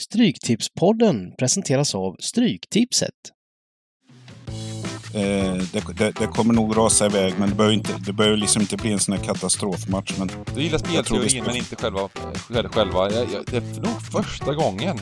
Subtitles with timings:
[0.00, 3.14] Stryktipspodden presenteras av Stryktipset.
[5.14, 8.62] Eh, det, det, det, kommer nog rasa iväg, men det behöver, inte, det behöver liksom
[8.62, 10.18] inte bli en sån här katastrofmatch.
[10.18, 12.08] Men du gillar spelteorin, men inte själva...
[12.48, 13.10] själva.
[13.10, 14.98] Jag, jag, det är nog första gången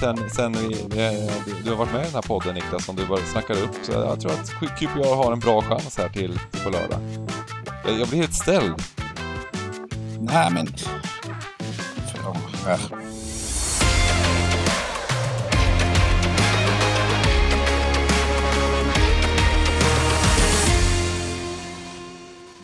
[0.00, 0.68] sen, sen vi,
[1.46, 3.76] vi, du har varit med i den här podden, Niklas, som du bara snackar upp.
[3.82, 7.00] Så jag tror att QPR har en bra chans här till, till på lördag.
[7.84, 8.82] Jag, jag blir helt ställd.
[10.20, 10.68] Nej, men...
[12.66, 12.76] Ja,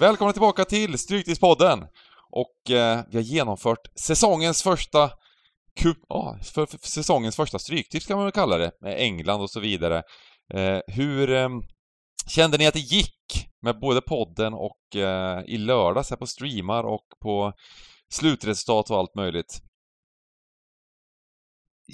[0.00, 1.86] Välkomna tillbaka till Stryktipspodden!
[2.30, 5.10] Och eh, vi har genomfört säsongens första
[5.80, 9.50] kup, ja, för, för, säsongens första stryktips kan man väl kalla det, med England och
[9.50, 10.02] så vidare.
[10.54, 11.48] Eh, hur eh,
[12.26, 16.84] kände ni att det gick med både podden och eh, i lördags här på streamar
[16.84, 17.52] och på
[18.12, 19.62] slutresultat och allt möjligt?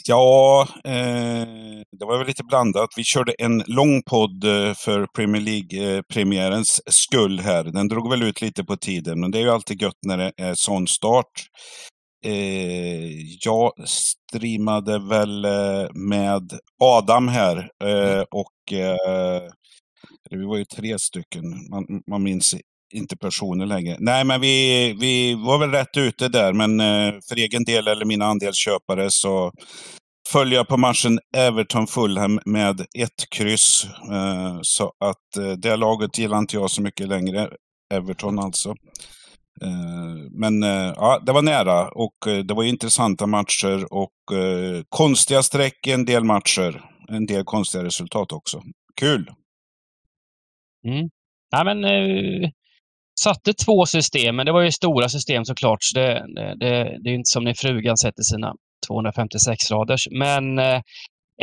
[0.04, 1.46] Ja, eh,
[1.98, 2.88] det var väl lite blandat.
[2.96, 7.64] Vi körde en lång podd eh, för Premier League-premiärens skull här.
[7.64, 10.32] Den drog väl ut lite på tiden, men det är ju alltid gött när det
[10.36, 11.46] är sån start.
[12.24, 19.50] Eh, jag streamade väl eh, med Adam här eh, och eh,
[20.30, 21.44] vi var ju tre stycken.
[21.70, 22.54] Man, man minns
[22.94, 23.96] inte personer längre.
[24.00, 28.04] Nej, men vi, vi var väl rätt ute där, men eh, för egen del eller
[28.04, 29.52] mina andelsköpare så
[30.32, 33.86] följer jag på matchen Everton-Fulham med ett kryss.
[34.12, 37.50] Eh, så att eh, det laget gillar inte jag så mycket längre.
[37.94, 38.74] Everton alltså.
[40.30, 40.62] Men
[40.96, 44.12] ja, det var nära och det var intressanta matcher och
[44.88, 46.84] konstiga streck i en del matcher.
[47.08, 48.62] En del konstiga resultat också.
[49.00, 49.30] Kul!
[50.86, 51.08] Mm.
[51.50, 51.84] Ja, men,
[53.20, 55.78] satte två system, men det var ju stora system såklart.
[55.80, 58.54] Så det, det, det är inte som när frugan sätter sina
[58.88, 60.08] 256 raders.
[60.10, 60.80] Men eh,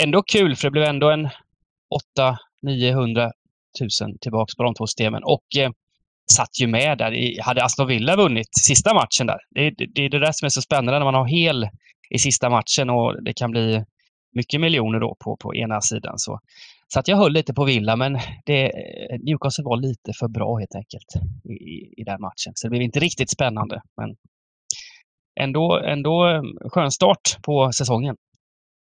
[0.02, 1.30] ändå kul, för det blev ändå en
[2.16, 3.32] 8 900
[4.02, 5.24] 000 tillbaks på de två systemen.
[5.24, 5.72] Och eh,
[6.32, 7.42] satt ju med där.
[7.42, 9.40] hade Aston Villa vunnit sista matchen där.
[9.50, 11.70] Det, det, det är det där som är så spännande när man har hel
[12.10, 13.84] i sista matchen och det kan bli
[14.36, 16.14] mycket miljoner då på, på ena sidan.
[16.18, 16.40] Så
[16.94, 18.72] så att jag höll lite på Villa, men det,
[19.20, 22.54] Newcastle var lite för bra helt enkelt i, i den matchen.
[22.56, 24.16] Så det blev inte riktigt spännande, men
[25.40, 28.16] ändå, ändå mm, skön start på säsongen.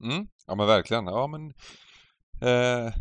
[0.04, 1.06] Mm, ja men verkligen.
[1.06, 1.48] Ja, men,
[2.42, 2.94] eh,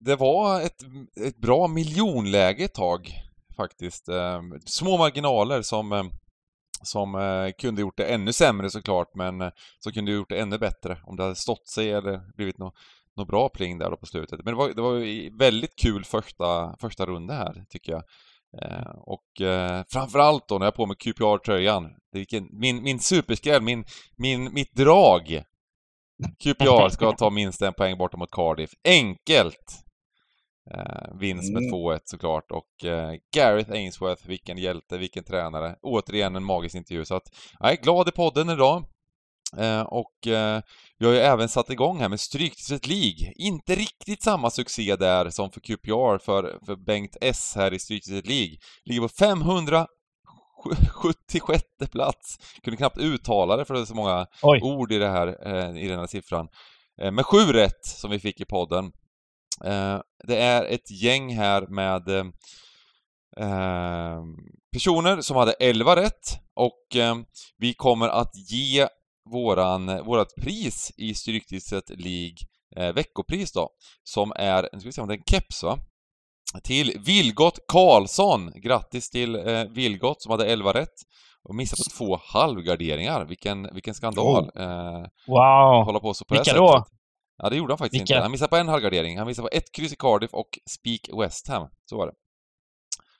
[0.00, 0.82] det var ett,
[1.26, 3.12] ett bra miljonläge ett tag
[3.56, 4.08] faktiskt.
[4.08, 6.10] Eh, små marginaler som ehm,
[6.82, 10.58] som eh, kunde gjort det ännu sämre såklart, men eh, som kunde gjort det ännu
[10.58, 12.74] bättre om det hade stått sig eller blivit något
[13.16, 14.40] något bra pling där då på slutet.
[14.44, 18.02] Men det var, det var väldigt kul första, första runda här, tycker jag.
[18.62, 21.90] Eh, och eh, framförallt då när jag på mig QPR-tröjan.
[22.50, 23.84] Min, min superskräll, min,
[24.16, 25.42] min, mitt drag.
[26.44, 28.70] QPR ska ta minst en poäng borta mot Cardiff.
[28.84, 29.84] Enkelt!
[30.70, 31.74] Eh, vinst med mm.
[31.74, 35.76] 2-1 såklart och eh, Gareth Ainsworth, vilken hjälte, vilken tränare.
[35.82, 38.84] Återigen en magisk intervju så att jag är glad i podden idag.
[39.56, 40.62] Eh, och eh,
[40.98, 43.32] vi har ju även satt igång här med Stryktipset League.
[43.36, 48.26] Inte riktigt samma succé där som för QPR för, för Bengt S här i Stryktipset
[48.26, 48.56] League.
[48.84, 52.38] Ligger på 576 plats.
[52.62, 54.60] Kunde knappt uttala det för det är så många Oj.
[54.62, 56.48] ord i, det här, eh, i den här siffran.
[57.12, 58.92] Med sju rätt som vi fick i podden.
[60.26, 62.32] Det är ett gäng här med
[64.72, 66.96] personer som hade 11 rätt och
[67.58, 68.88] vi kommer att ge
[69.32, 72.36] våran, vårat pris i Stryktipset League
[72.76, 73.70] eh, veckopris då,
[74.02, 75.78] som är, nu ska vi se om det är en keps va?
[76.62, 78.52] Till Vilgot Karlsson!
[78.54, 80.94] Grattis till eh, Vilgot som hade 11 rätt
[81.48, 83.24] och missat på två halvgarderingar.
[83.24, 84.50] Vilken, vilken skandal!
[84.54, 84.62] Oh.
[84.62, 85.84] Eh, wow!
[85.84, 86.84] Hålla på så på Vilka det då?
[87.42, 88.14] Ja, det gjorde han faktiskt Vilka?
[88.14, 88.22] inte.
[88.22, 89.18] Han missade på en halvgardering.
[89.18, 91.68] Han missade på ett kryss i Cardiff och Speak West Ham.
[91.84, 92.12] Så var det.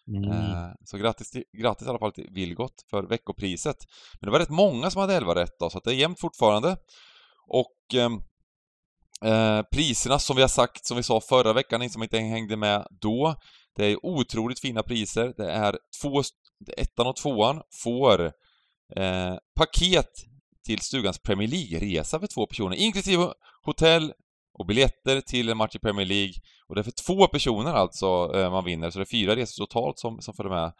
[0.08, 0.30] Mm.
[0.30, 3.76] Eh, så grattis, till, grattis i alla fall till Vilgot för veckopriset.
[4.20, 6.76] Men det var rätt många som hade 11 rätt då, så det är jämnt fortfarande.
[7.46, 8.22] Och ehm,
[9.32, 12.56] eh, priserna som vi har sagt, som vi sa förra veckan, ni som inte hängde
[12.56, 13.36] med då,
[13.76, 15.34] det är otroligt fina priser.
[15.36, 16.22] Det är två,
[16.76, 18.24] ettan och tvåan får
[18.96, 20.10] eh, paket
[20.66, 24.12] till stugans Premier League-resa för två personer, inklusive hotell,
[24.58, 26.34] och biljetter till en match i Premier League.
[26.68, 29.66] Och det är för två personer alltså eh, man vinner, så det är fyra resor
[29.66, 30.72] totalt som, som följer med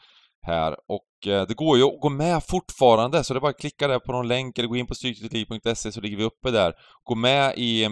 [0.46, 0.76] här.
[0.88, 3.88] Och eh, det går ju att gå med fortfarande, så det är bara att klicka
[3.88, 6.72] där på någon länk eller gå in på stryktipsliga.se så ligger vi uppe där.
[7.04, 7.88] Gå med i,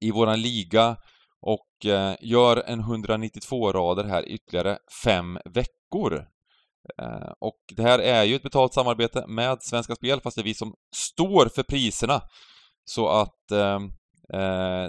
[0.00, 0.96] i våran liga
[1.40, 6.26] och eh, gör en 192 rader här ytterligare fem veckor.
[7.02, 10.44] Eh, och det här är ju ett betalt samarbete med Svenska Spel, fast det är
[10.44, 12.20] vi som står för priserna.
[12.84, 13.80] Så att eh,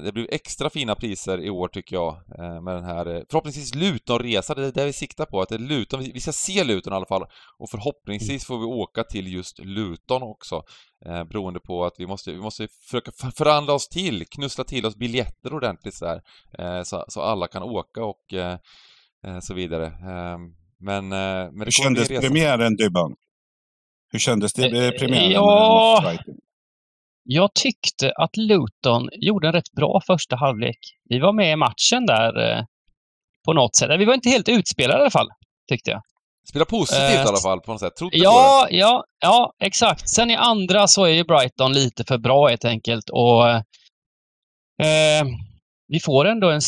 [0.04, 3.76] det blir extra fina priser i år tycker jag eh, med den här, eh, förhoppningsvis
[3.76, 6.94] Luton-resa, det är det vi siktar på, att det är Luton, vi ska se Luton
[6.94, 7.26] i alla fall
[7.58, 10.64] och förhoppningsvis får vi åka till just Luton också
[11.06, 14.96] eh, beroende på att vi måste, vi måste försöka förhandla oss till, knussla till oss
[14.96, 16.22] biljetter ordentligt så, här,
[16.60, 18.58] eh, så, så alla kan åka och eh,
[19.26, 19.88] eh så vidare.
[19.88, 23.16] Ehm, men, men Hur kändes premiären Dybban?
[24.12, 25.32] Hur kändes det premiären?
[25.32, 26.18] Ja,
[27.30, 30.78] jag tyckte att Luton gjorde en rätt bra första halvlek.
[31.10, 32.64] Vi var med i matchen där eh,
[33.46, 34.00] på något sätt.
[34.00, 35.28] Vi var inte helt utspelade i alla fall,
[35.70, 36.02] tyckte jag.
[36.50, 37.96] Spela positivt uh, i alla fall på något sätt.
[37.96, 38.78] Trodde ja, på det.
[38.78, 40.10] ja, ja, exakt.
[40.10, 45.26] Sen i andra så är ju Brighton lite för bra helt enkelt och eh,
[45.88, 46.62] vi får ändå en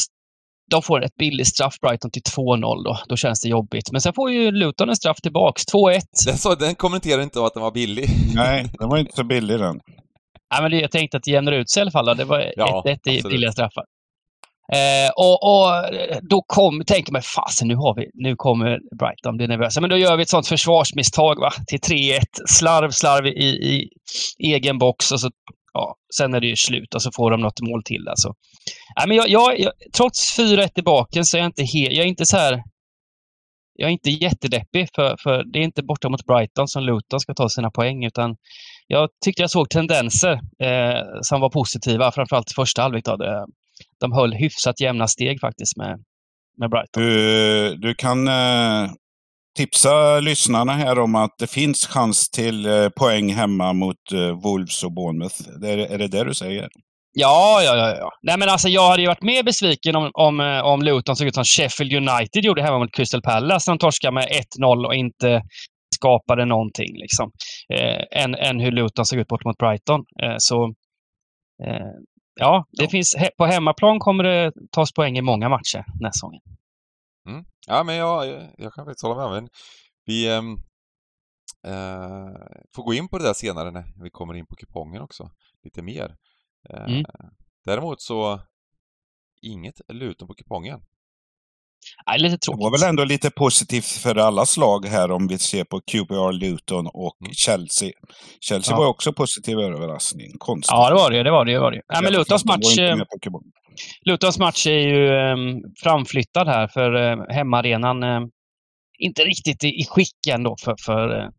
[0.70, 3.00] de får ett billigt straff, Brighton, till 2-0 då.
[3.10, 3.92] Då känns det jobbigt.
[3.92, 6.02] Men sen får ju Luton en straff tillbaks, 2-1.
[6.26, 8.10] Den, den kommenterade inte att den var billig.
[8.36, 9.80] Nej, den var inte så billig den.
[10.50, 12.06] Ja, men det, jag tänkte att det jämnar ut sig i alla fall.
[12.06, 12.13] Då.
[12.13, 13.84] Det var 1-1 ja, i billiga straffar.
[14.74, 15.68] Eh, och, och,
[16.30, 19.81] då kom, tänker man, fasen nu, har vi, nu kommer Brighton bli nervösa.
[19.81, 21.51] Men då gör vi ett sånt försvarsmisstag va?
[21.68, 22.19] till 3-1.
[22.48, 23.90] Slarv, slarv i, i,
[24.54, 25.30] egen box och så,
[25.74, 28.07] ja, sen är det ju slut och så får de något mål till.
[28.10, 28.34] Alltså.
[28.95, 32.06] Ja, men jag, jag, jag trots 4-1 i baken så är jag inte, he, jag
[32.06, 32.63] är inte så här
[33.80, 37.34] jag är inte jättedeppig för, för det är inte borta mot Brighton som Luton ska
[37.34, 38.36] ta sina poäng utan
[38.88, 40.34] jag tyckte jag såg tendenser
[40.64, 43.06] eh, som var positiva, framförallt i första halvlek.
[43.06, 43.18] Då.
[44.00, 46.04] De höll hyfsat jämna steg faktiskt med,
[46.58, 47.04] med Brighton.
[47.04, 48.92] Du, du kan eh,
[49.58, 54.84] tipsa lyssnarna här om att det finns chans till eh, poäng hemma mot eh, Wolves
[54.84, 55.36] och Bournemouth.
[55.64, 56.70] Är, är det det du säger?
[57.19, 57.95] Ja, ja, ja.
[57.98, 58.12] ja.
[58.21, 61.27] Nej, men alltså, jag hade ju varit mer besviken om, om, eh, om Luton såg
[61.27, 63.71] ut som Sheffield United gjorde hemma mot Crystal Palace.
[63.71, 64.27] De torskade med
[64.60, 65.42] 1-0 och inte
[65.95, 66.95] skapade någonting.
[66.95, 67.31] Liksom.
[67.74, 70.01] Eh, än, än hur Luton såg ut bort mot Brighton.
[70.24, 70.66] Eh, så
[71.66, 71.92] eh,
[72.39, 72.89] ja, det ja.
[72.89, 76.42] finns, he, på hemmaplan kommer det tas poäng i många matcher nästa säsongen.
[77.30, 77.45] Mm.
[77.68, 78.27] Ja, men jag,
[78.57, 79.42] jag kan faktiskt hålla med.
[79.42, 79.50] Men
[80.06, 80.57] vi ähm,
[81.68, 82.33] äh,
[82.75, 85.30] får gå in på det där senare när vi kommer in på kupongen också.
[85.63, 86.16] Lite mer.
[86.88, 87.06] Mm.
[87.66, 88.40] Däremot så
[89.42, 90.80] inget Luton på kupongen.
[92.08, 92.60] Nej, lite tråkigt.
[92.60, 96.32] Det var väl ändå lite positivt för alla slag här om vi ser på QPR,
[96.32, 97.34] Luton och mm.
[97.34, 97.92] Chelsea.
[98.40, 98.80] Chelsea ja.
[98.80, 100.32] var också positiv överraskning.
[100.38, 100.72] Konstigt.
[100.72, 101.24] Ja, det var det.
[101.24, 101.52] Det var det.
[101.52, 101.82] det, var det.
[101.88, 102.98] Ja, men Lutons match, eh,
[104.02, 108.28] Lutons match är ju um, framflyttad här för uh, hemmaarenan uh,
[109.00, 111.30] inte riktigt i, i skick ändå för, för uh,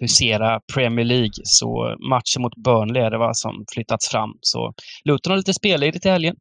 [0.00, 1.32] husera Premier League.
[1.44, 4.30] Så matchen mot Burnley är det va, som flyttats fram.
[4.40, 4.72] Så
[5.04, 6.36] Luton har lite spelledigt i helgen.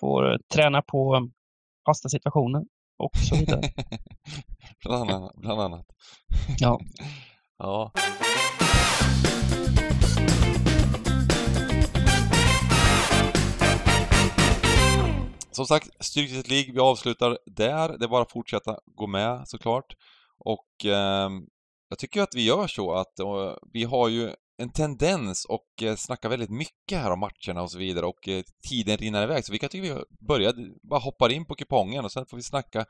[0.00, 1.28] Får träna på
[1.88, 2.62] fasta situationer
[2.98, 3.60] och så vidare.
[4.86, 5.86] bland, annat, bland annat.
[6.58, 6.80] Ja.
[7.58, 7.92] ja.
[15.50, 17.98] Som sagt, Stryktipset League, vi avslutar där.
[17.98, 19.94] Det är bara att fortsätta gå med såklart.
[20.38, 21.30] Och eh,
[21.94, 23.12] jag tycker att vi gör så att
[23.72, 27.78] vi har ju en tendens och eh, snacka väldigt mycket här om matcherna och så
[27.78, 29.44] vidare och eh, tiden rinner iväg.
[29.44, 30.54] Så vi kan tycka vi börjar,
[30.88, 32.86] bara hoppar in på kupongen och sen får vi snacka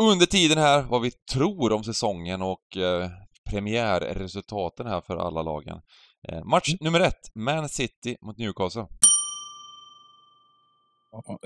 [0.00, 3.10] under tiden här vad vi tror om säsongen och eh,
[3.50, 5.80] premiärresultaten här för alla lagen.
[6.28, 6.78] Eh, match mm.
[6.80, 8.86] nummer ett, Man City mot Newcastle.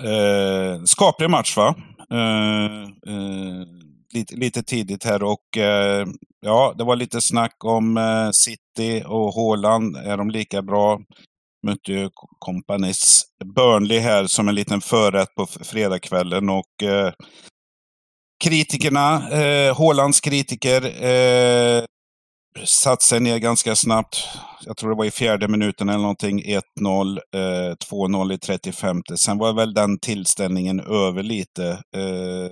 [0.03, 1.75] Eh, skaplig match va?
[2.11, 2.89] Eh,
[4.15, 6.07] lite, lite tidigt här och eh,
[6.41, 9.97] ja, det var lite snack om eh, City och Haaland.
[9.97, 11.01] Är de lika bra?
[11.67, 17.13] Mötte ju Kompanis Burnley här som en liten förrätt på fredagskvällen och eh,
[18.45, 21.85] kritikerna, eh, Hålands kritiker, eh,
[22.65, 24.29] satte sig ner ganska snabbt.
[24.67, 26.41] Jag tror det var i fjärde minuten eller någonting.
[26.41, 29.03] 1-0, eh, 2-0 i 35.
[29.17, 31.69] Sen var väl den tillställningen över lite.
[31.97, 32.51] Eh,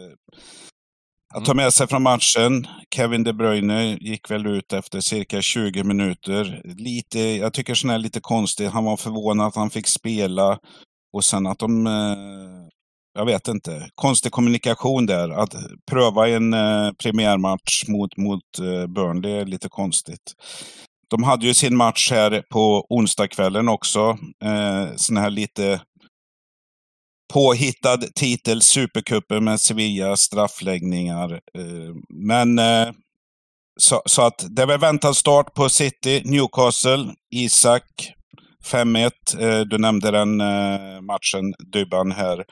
[1.34, 2.66] att ta med sig från matchen.
[2.94, 6.62] Kevin De Bruyne gick väl ut efter cirka 20 minuter.
[6.64, 8.70] Lite, jag tycker sån är lite konstigt.
[8.70, 10.58] Han var förvånad att han fick spela.
[11.12, 12.72] Och sen att de eh,
[13.14, 15.30] jag vet inte, konstig kommunikation där.
[15.30, 15.54] Att
[15.90, 20.32] pröva en eh, premiärmatch mot, mot eh, Burnley är lite konstigt.
[21.10, 24.18] De hade ju sin match här på onsdagskvällen också.
[24.44, 25.80] Eh, sån här lite
[27.32, 31.32] påhittad titel, Supercupen med Sevilla, straffläggningar.
[31.32, 32.88] Eh, men eh,
[33.80, 38.12] så, så, att det var väntad start på City, Newcastle, Isak
[38.64, 39.10] 5-1.
[39.40, 40.36] Eh, du nämnde den
[41.06, 42.44] matchen, Dybban här.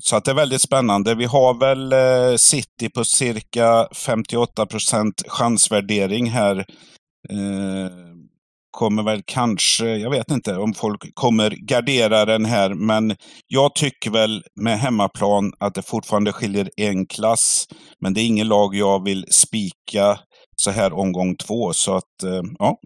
[0.00, 1.14] Så att det är väldigt spännande.
[1.14, 6.64] Vi har väl City på cirka 58 procent chansvärdering här.
[8.74, 13.16] Kommer väl kanske, jag vet inte om folk kommer gardera den här, men
[13.46, 17.66] jag tycker väl med hemmaplan att det fortfarande skiljer en klass.
[18.00, 20.18] Men det är ingen lag jag vill spika
[20.56, 21.72] så här omgång två.
[21.72, 22.78] Så att, eh, ja.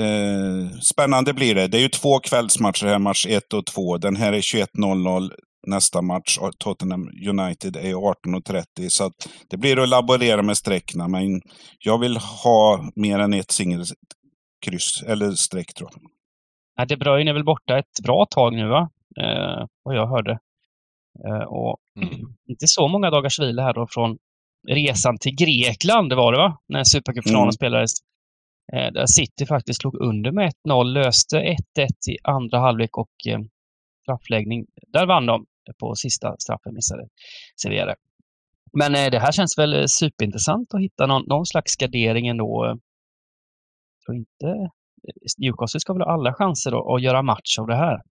[0.00, 1.68] Eh, spännande blir det.
[1.68, 3.98] Det är ju två kvällsmatcher här, match 1 och 2.
[3.98, 5.30] Den här är 21.00
[5.66, 6.38] nästa match.
[6.58, 8.88] Tottenham United är 18.30.
[8.88, 11.08] Så att det blir att laborera med sträckorna.
[11.08, 11.42] Men
[11.78, 13.84] jag vill ha mer än ett singel
[14.64, 16.02] singelkryss, eller streck tror jag.
[16.76, 18.90] Ja, De Bruyne är väl borta ett bra tag nu, va?
[19.20, 20.38] Eh, vad jag hörde.
[21.26, 22.14] Eh, och mm.
[22.48, 24.18] inte så många dagars vila här då från
[24.68, 26.58] resan till Grekland, det var det va?
[26.68, 27.52] När Supercupfinalen mm.
[27.52, 27.90] spelades.
[28.72, 31.56] Eh, där City faktiskt låg under med 1-0, löste 1-1
[32.10, 33.38] i andra halvlek och eh,
[34.02, 34.66] straffläggning.
[34.92, 35.46] Där vann de
[35.80, 37.08] på sista straffen, missade
[37.62, 37.94] Sevilla.
[38.72, 42.78] Men eh, det här känns väl eh, superintressant att hitta någon, någon slags gardering ändå.
[44.06, 44.68] Tror inte eh,
[45.38, 48.02] Newcastle ska väl ha alla chanser att, göra match av det här.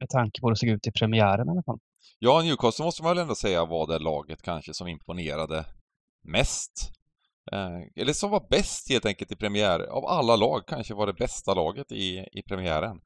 [0.00, 1.78] Med tanke på hur det såg ut i premiären i alla fall.
[2.18, 5.64] Ja, Newcastle måste man väl ändå säga var det laget kanske som imponerade
[6.24, 6.90] mest.
[7.52, 9.80] Eh, eller som var bäst helt enkelt i premiär.
[9.80, 13.00] Av alla lag kanske var det bästa laget i, i premiären.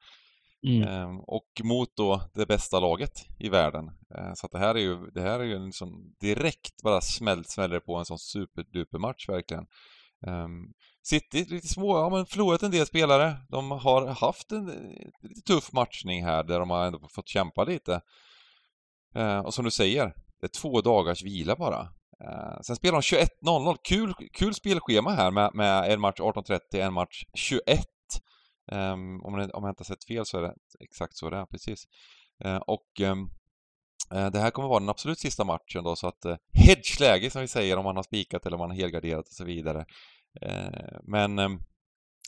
[0.67, 0.87] Mm.
[0.87, 3.87] Eh, och mot då det bästa laget i världen.
[4.15, 7.01] Eh, så att det här är ju, det här är ju en sån direkt bara
[7.01, 9.65] smäll, smäller på en sån superduper match verkligen.
[11.09, 13.37] City, lite små, ja men förlorat en del spelare.
[13.49, 17.63] De har haft en eh, lite tuff matchning här där de har ändå fått kämpa
[17.63, 18.01] lite.
[19.15, 21.81] Eh, och som du säger, det är två dagars vila bara.
[22.23, 23.77] Eh, sen spelar de 21.00.
[23.83, 27.85] Kul, kul spelschema här med, med en match 18.30, en match 21.
[28.71, 31.37] Eh, om, jag, om jag inte har sett fel så är det exakt så det
[31.37, 31.83] är, precis.
[32.43, 33.29] Eh, och ehm,
[34.13, 37.41] eh, det här kommer vara den absolut sista matchen då så att uh, hedge-läge som
[37.41, 39.85] vi säger om man har spikat eller om man har helgarderat och så vidare.
[40.41, 41.49] Eh, men eh,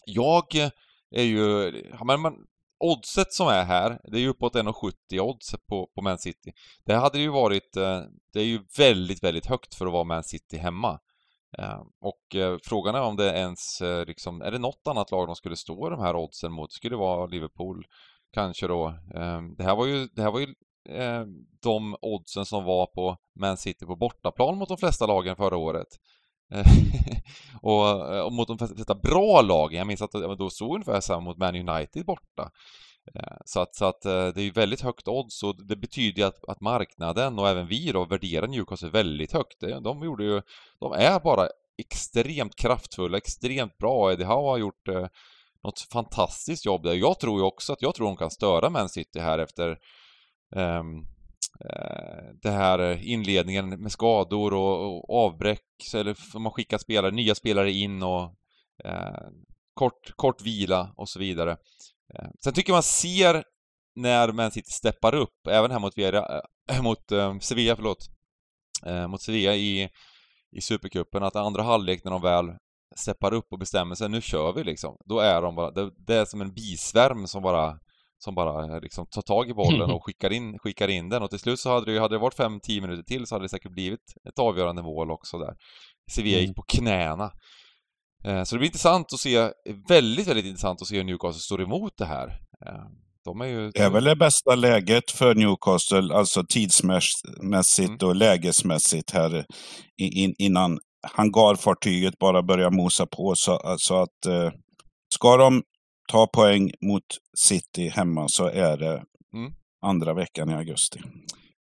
[0.05, 0.55] jag
[1.12, 1.72] är ju,
[2.05, 2.36] men man,
[2.79, 6.53] oddset som är här, det är ju uppåt 1,70 odds på, på Man City.
[6.86, 8.01] Det hade ju varit, eh,
[8.34, 11.00] det är ju väldigt, väldigt högt för att vara Man City hemma.
[12.01, 15.88] Och frågan är om det ens, liksom, är det något annat lag de skulle stå
[15.88, 16.72] i de här oddsen mot?
[16.72, 17.86] Skulle det vara Liverpool
[18.34, 18.93] kanske då?
[19.58, 20.48] Det här var ju, det här var ju
[21.62, 25.88] de oddsen som var på Man City på bortaplan mot de flesta lagen förra året.
[26.51, 26.65] Eh,
[27.62, 31.22] och, eh, och, mot de flesta bra lagen, jag minns att då såg ungefär samma
[31.22, 32.51] mot Man United borta.
[33.15, 36.46] Eh, så att, så att det är ju väldigt högt odds och det betyder att,
[36.50, 39.60] att marknaden och även vi då värderar Newcastle väldigt högt.
[39.84, 40.41] De gjorde ju,
[40.79, 44.12] de är bara extremt kraftfulla, extremt bra.
[44.12, 45.08] Eddie Howe har gjort eh,
[45.63, 46.93] något fantastiskt jobb där.
[46.93, 49.77] Jag tror ju också att jag tror de kan störa Man City här efter
[50.55, 51.05] um,
[51.70, 57.36] Eh, det här eh, inledningen med skador och, och avbräck, eller man skickar spelare, nya
[57.36, 58.36] spelare in och
[58.84, 59.27] eh,
[59.74, 61.51] kort, kort vila och så vidare.
[62.13, 63.44] Eh, sen tycker man ser
[63.96, 68.10] när Man City steppar upp, även här mot, Vera, äh, eh, mot äh, Sevilla, förlåt,
[68.86, 69.89] eh, mot Sevilla i,
[70.51, 72.46] i Supercupen, att andra halvlek när de väl
[72.96, 74.98] steppar upp och bestämmer sig, nu kör vi liksom.
[75.06, 77.80] Då är de bara, det, det är som en bisvärm som bara
[78.24, 81.40] som bara liksom tar tag i bollen och skickar in, skickar in den och till
[81.40, 84.13] slut så hade det, hade det varit 5-10 minuter till så hade det säkert blivit
[84.30, 85.54] ett avgörande mål också där.
[86.12, 86.56] Sevilla gick mm.
[86.56, 87.32] på knäna.
[88.24, 89.50] Eh, så det blir intressant att se,
[89.90, 92.28] väldigt, väldigt intressant att se hur Newcastle står emot det här.
[92.66, 92.86] Eh,
[93.25, 93.72] de är ju...
[93.72, 98.10] Det är väl det bästa läget för Newcastle, alltså tidsmässigt mm.
[98.10, 99.46] och lägesmässigt här
[100.38, 100.80] innan
[101.16, 103.36] hangarfartyget bara börjar mosa på.
[103.36, 104.51] Så, så att eh,
[105.13, 105.63] ska de
[106.12, 107.03] ta poäng mot
[107.38, 109.03] City hemma så är det
[109.34, 109.53] mm.
[109.82, 111.00] andra veckan i augusti.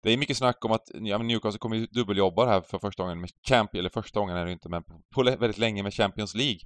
[0.03, 3.31] Det är mycket snack om att ja, Newcastle kommer dubbeljobba här för första gången med
[3.49, 4.83] Champions, eller första gången är det inte, men
[5.15, 6.61] på väldigt länge med Champions League.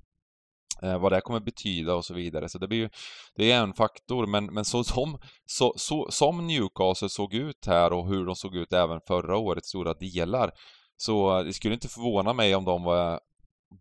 [0.82, 2.48] Eh, vad det kommer betyda och så vidare.
[2.48, 2.88] Så det blir ju,
[3.36, 7.92] det är en faktor, men, men så, som, så, så, som Newcastle såg ut här
[7.92, 10.50] och hur de såg ut även förra året, stora delar,
[10.96, 13.20] så det skulle inte förvåna mig om de var,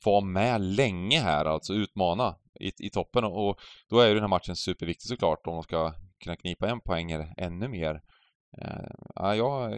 [0.06, 3.24] var med länge här, alltså utmana i, i toppen.
[3.24, 3.60] Och
[3.90, 5.94] då är ju den här matchen superviktig såklart om de ska
[6.24, 8.02] kunna knipa en poäng eller ännu mer.
[8.62, 9.74] Uh, ja, jag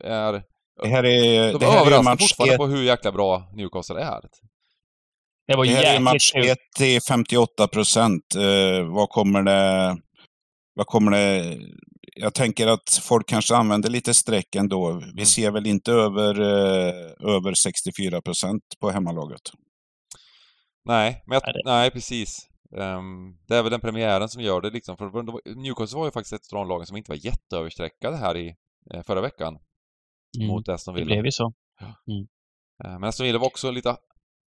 [0.00, 0.42] är...
[0.82, 2.58] Det här är, de det här är match fortfarande ett...
[2.58, 4.20] på hur jäkla bra Newcastle är.
[5.46, 8.24] Det var det här är match 1 till 58 procent.
[8.36, 9.96] Uh, vad kommer det...
[10.74, 11.58] Vad kommer det...
[12.16, 14.92] Jag tänker att folk kanske använder lite streck ändå.
[14.92, 15.26] Vi mm.
[15.26, 19.40] ser väl inte över, uh, över 64 procent på hemmalaget.
[20.84, 22.48] Nej, men jag, nej, precis.
[22.72, 24.96] Um, det är väl den premiären som gör det liksom.
[24.96, 28.56] För Newcastle var ju faktiskt ett av de lagen som inte var jätteöverstreckade här i
[28.94, 29.58] eh, förra veckan.
[30.36, 30.48] Mm.
[30.48, 31.04] Mot Aston Villa.
[31.04, 31.52] Det blev ju så.
[31.80, 32.20] Mm.
[32.84, 33.96] Uh, men Aston Villa var också lite,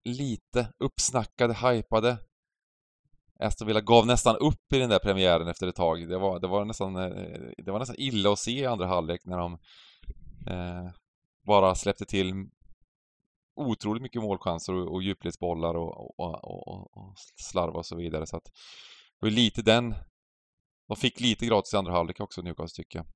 [0.05, 2.17] lite uppsnackade, hypade.
[3.39, 6.09] Aston Villa gav nästan upp i den där premiären efter ett tag.
[6.09, 9.21] Det var, det var, nästan, eh, det var nästan illa att se i andra halvlek
[9.25, 9.53] när de
[10.47, 10.91] eh,
[11.45, 12.49] bara släppte till
[13.55, 18.25] otroligt mycket målchanser och, och djupledsbollar och, och, och, och slarv och så vidare.
[18.25, 18.45] Så att
[19.19, 19.95] det var lite den...
[20.87, 23.07] De fick lite gratis i andra halvlek också, Newcastle, tycker jag.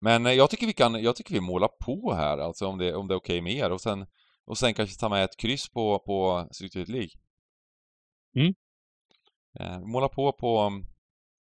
[0.00, 2.94] Men eh, jag tycker vi kan, jag tycker vi målar på här, alltså om det,
[2.94, 3.72] om det är okej okay med er.
[3.72, 4.06] Och sen,
[4.44, 7.10] och sen kanske ta med ett kryss på, på Street League.
[8.36, 8.54] Mm.
[9.60, 10.84] Eh, måla på på mm,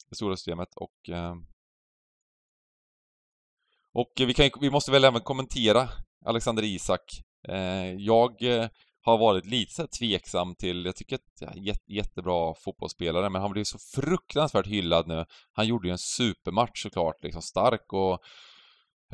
[0.09, 1.35] det stora systemet och eh,
[3.93, 5.89] och vi, kan, vi måste väl även kommentera
[6.25, 7.01] Alexander Isak.
[7.47, 8.67] Eh, jag eh,
[9.01, 13.51] har varit lite så tveksam till, jag tycker att ja, jätte, jättebra fotbollsspelare, men han
[13.51, 15.25] blev så fruktansvärt hyllad nu.
[15.53, 18.13] Han gjorde ju en supermatch såklart, liksom stark och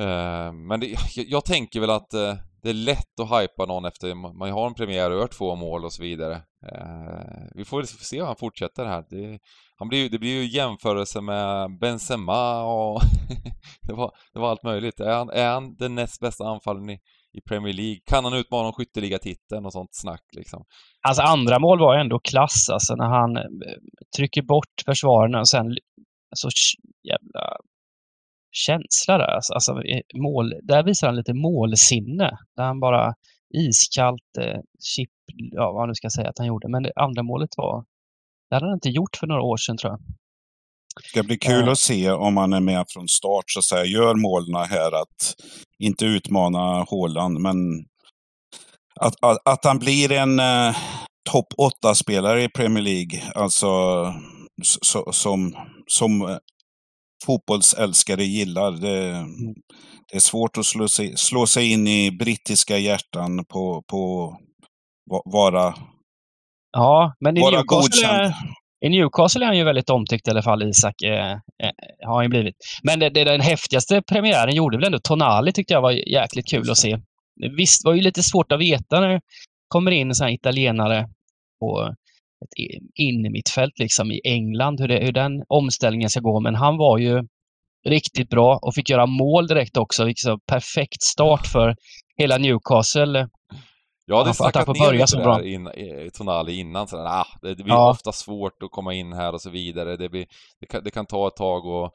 [0.05, 3.85] eh, men det, jag, jag, tänker väl att eh, det är lätt att hypa någon
[3.85, 6.35] efter man har en premiär och gör två mål och så vidare.
[6.71, 9.05] Eh, vi får se hur han fortsätter här.
[9.09, 9.39] Det,
[9.77, 13.01] han blir, det blir ju jämförelse med Benzema och
[13.81, 14.99] det, var, det var allt möjligt.
[14.99, 16.99] Är han, är han den näst bästa anfallen i,
[17.37, 17.99] i Premier League?
[18.05, 20.63] Kan han utmana om skytteligatiteln och sånt snack liksom?
[21.07, 23.43] Alltså andra mål var ändå klass alltså när han eh,
[24.17, 25.65] trycker bort försvararna och sen
[26.35, 26.49] så alltså,
[27.03, 27.57] jävla
[28.51, 29.35] känsla där.
[29.35, 29.81] Alltså, alltså,
[30.13, 32.37] mål, där visar han lite målsinne.
[32.55, 33.13] Där han bara
[33.53, 35.09] iskallt eh, chip,
[35.51, 36.67] ja vad nu ska säga att han gjorde.
[36.69, 37.85] Men det andra målet var,
[38.49, 39.99] det hade han inte gjort för några år sedan tror jag.
[41.01, 43.85] Det ska bli kul att se om han är med från start, så att säga.
[43.85, 45.35] Gör målen här att
[45.79, 47.57] inte utmana Håland, men
[48.99, 50.75] att, att, att han blir en eh,
[51.31, 53.67] topp 8-spelare i Premier League, alltså
[54.63, 55.55] så, som,
[55.87, 56.39] som
[57.25, 58.71] fotbollsälskare gillar.
[58.71, 59.25] Det,
[60.11, 64.33] det, är svårt att slå sig, slå sig in i brittiska hjärtan på, på
[65.25, 65.75] vara,
[66.71, 68.33] ja, men i vara Newcastle godkänd.
[68.85, 71.01] I Newcastle är han ju väldigt omtyckt i alla fall, Isak.
[71.01, 72.55] Eh, eh, har han blivit.
[72.83, 76.71] Men det, det, den häftigaste premiären gjorde väl ändå Tonali, tyckte jag var jäkligt kul
[76.71, 76.97] att se.
[77.57, 79.21] Visst det var ju lite svårt att veta när det
[79.67, 81.09] kommer in en sån här italienare
[81.59, 81.95] på
[82.45, 86.39] ett innermittfält liksom i England, hur, det, hur den omställningen ska gå.
[86.39, 87.23] Men han var ju
[87.87, 90.05] riktigt bra och fick göra mål direkt också.
[90.05, 91.75] Liksom perfekt start för
[92.17, 93.27] hela Newcastle.
[94.05, 95.69] Jag hade snackat ner lite där in,
[96.13, 97.89] Tonali innan, så ah, det blir ja.
[97.89, 99.97] ofta svårt att komma in här och så vidare.
[99.97, 100.25] Det, blir,
[100.59, 101.91] det, kan, det kan ta ett tag och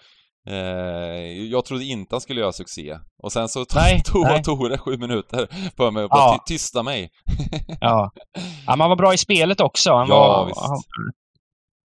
[0.49, 2.99] Eh, jag trodde inte han skulle göra succé.
[3.23, 4.43] Och sen så nej, tog nej.
[4.43, 6.45] Tore sju minuter på mig och bara ja.
[6.47, 7.11] tysta mig.
[7.81, 8.11] ja.
[8.67, 9.93] ja, man var bra i spelet också.
[9.93, 10.61] Han ja, var, visst.
[10.61, 10.79] Han,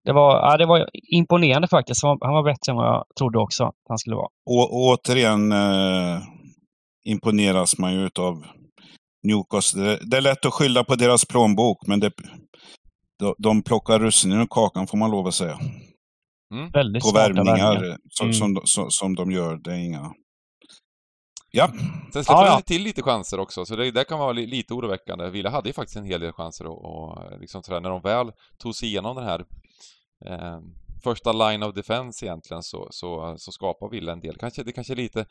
[0.04, 2.02] det, var, ja, det var imponerande faktiskt.
[2.02, 4.28] Han var, han var bättre än vad jag trodde också att han skulle vara.
[4.50, 6.22] Och, återigen eh,
[7.04, 8.44] imponeras man ju utav
[9.24, 9.98] Newcastle.
[10.02, 12.12] Det, är lätt att skylla på deras plånbok, men det,
[13.18, 15.58] de, de plockar russinen ur kakan får man lov att säga.
[16.54, 16.70] Mm.
[16.70, 18.34] Väldigt på värvningar som, mm.
[18.34, 19.56] som, som, som de gör.
[19.56, 20.12] Det är inga...
[21.50, 21.68] Ja.
[22.12, 22.60] Sen släpper ah, ja.
[22.60, 25.30] till lite chanser också, så det, det kan vara lite oroväckande.
[25.30, 28.32] Villa hade ju faktiskt en hel del chanser och, och liksom sådär, när de väl
[28.58, 29.44] tog sig igenom den här
[30.26, 30.58] eh,
[31.04, 34.36] första line of defense egentligen så, så, så skapar Villa en del.
[34.36, 35.26] Kanske, det kanske är lite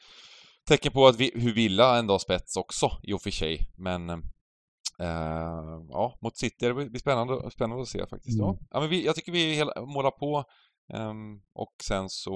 [0.67, 4.09] tecken på att vi, hur Villa ändå har spets också i och för sig, men
[4.09, 4.19] eh,
[5.89, 8.39] ja, mot City det blir spännande, spännande att se faktiskt.
[8.39, 8.55] Mm.
[8.71, 8.79] Ja.
[8.79, 10.45] men vi, jag tycker vi hela, målar på
[10.93, 12.33] Um, och sen så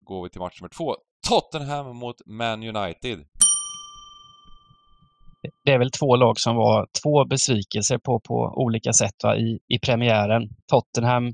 [0.00, 0.96] går vi till match nummer två.
[1.28, 3.18] Tottenham mot Man United.
[5.64, 9.58] Det är väl två lag som var två besvikelser på, på olika sätt va, i,
[9.68, 10.42] i premiären.
[10.66, 11.32] Tottenham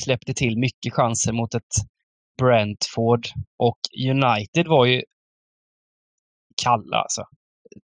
[0.00, 1.74] släppte till mycket chanser mot ett
[2.42, 3.26] Brentford
[3.58, 3.78] och
[4.10, 5.02] United var ju
[6.62, 7.22] kalla alltså.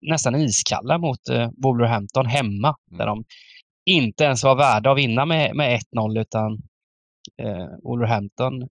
[0.01, 2.97] Nästan iskalla mot eh, Wolverhampton hemma mm.
[2.97, 3.23] där de
[3.85, 6.51] inte ens var värda att vinna med, med 1-0 utan
[7.41, 8.67] eh, Wolverhampton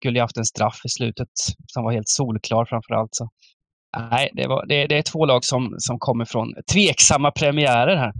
[0.00, 1.28] skulle ju haft en straff i slutet
[1.66, 3.14] som var helt solklar framför allt.
[3.14, 3.28] Så.
[4.10, 8.12] Nej, det, var, det, det är två lag som, som kommer från tveksamma premiärer här.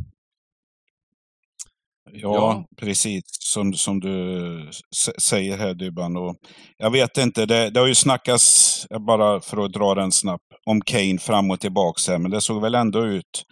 [2.13, 4.71] Ja, ja, precis som, som du
[5.19, 6.17] säger här Dybban.
[6.17, 6.37] Och
[6.77, 10.81] jag vet inte, det, det har ju snackats, bara för att dra den snabbt, om
[10.81, 13.45] Kane fram och tillbaka här, men det såg väl ändå ut.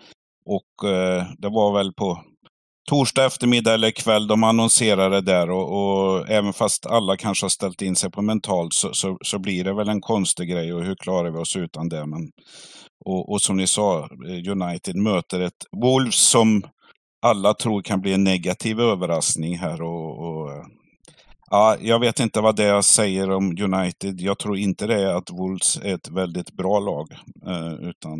[0.47, 2.23] Och eh, det var väl på
[2.89, 7.83] torsdag eftermiddag eller kväll de annonserade där och, och, även fast alla kanske har ställt
[7.83, 10.95] in sig på mentalt så, så, så, blir det väl en konstig grej och hur
[10.95, 12.07] klarar vi oss utan det?
[12.07, 12.31] Men,
[13.05, 16.63] och, och som ni sa, eh, United möter ett Wolves som
[17.23, 19.83] alla tror kan bli en negativ överraskning här.
[19.83, 20.65] Och, och, eh,
[21.51, 24.21] ja, jag vet inte vad det jag säger om United.
[24.21, 27.13] Jag tror inte det är att Wolves är ett väldigt bra lag.
[27.47, 28.19] Eh, utan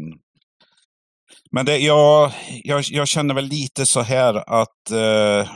[1.51, 2.33] men det, jag,
[2.65, 5.51] jag, jag känner väl lite så här att eh,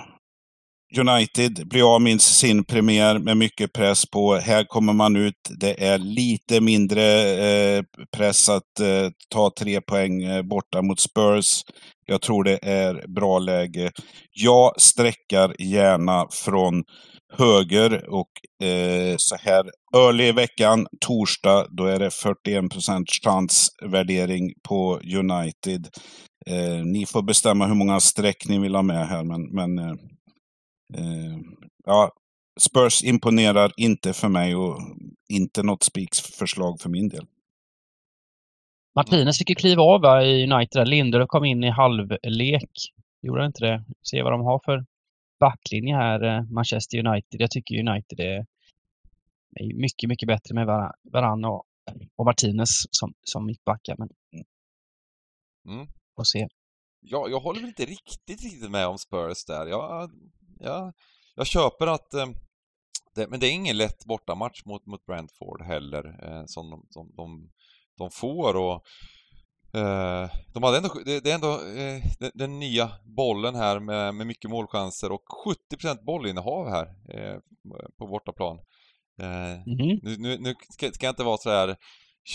[0.98, 4.34] United blir av med sin premiär med mycket press på.
[4.34, 5.34] Här kommer man ut.
[5.60, 7.82] Det är lite mindre eh,
[8.16, 11.62] press att eh, ta tre poäng eh, borta mot Spurs.
[12.06, 13.92] Jag tror det är bra läge.
[14.32, 16.84] Jag sträckar gärna från
[17.32, 18.30] höger och
[18.66, 25.88] eh, så här early i veckan, torsdag, då är det 41 procents chansvärdering på United.
[26.46, 29.94] Eh, ni får bestämma hur många streck ni vill ha med här, men, men eh,
[30.94, 31.38] eh
[31.86, 32.10] ja,
[32.60, 34.80] Spurs imponerar inte för mig och
[35.28, 37.26] inte något spiksförslag för min del.
[38.96, 40.88] Martinez fick ju kliva av va, i United.
[40.88, 42.70] Lindelöf kom in i halvlek.
[43.22, 43.84] Gjorde han inte det?
[44.02, 44.84] Se vad de har för
[45.40, 47.40] backlinje här, eh, Manchester United.
[47.40, 48.46] Jag tycker United är
[49.74, 50.66] mycket, mycket bättre med
[51.12, 51.64] Varann och,
[52.16, 53.96] och Martinez som, som mittbackar.
[53.98, 54.08] Men
[55.68, 55.86] mm.
[56.16, 56.48] får se.
[57.00, 59.66] Ja, jag håller väl inte riktigt, riktigt med om Spurs där.
[59.66, 60.10] Jag,
[60.58, 60.92] jag,
[61.34, 62.26] jag köper att eh,
[63.14, 67.12] det, men det är ingen lätt bortamatch mot, mot Brentford heller eh, som, de, som
[67.16, 67.50] de,
[67.96, 68.82] de får och
[69.72, 74.26] Eh, de hade ändå, det är ändå eh, den, den, nya bollen här med, med
[74.26, 75.24] mycket målchanser och
[75.72, 77.38] 70% bollinnehav här eh,
[77.98, 78.58] på bortaplan.
[79.22, 80.00] Mm -hmm.
[80.02, 81.76] Nu, nu, nu ska, ska jag inte vara så här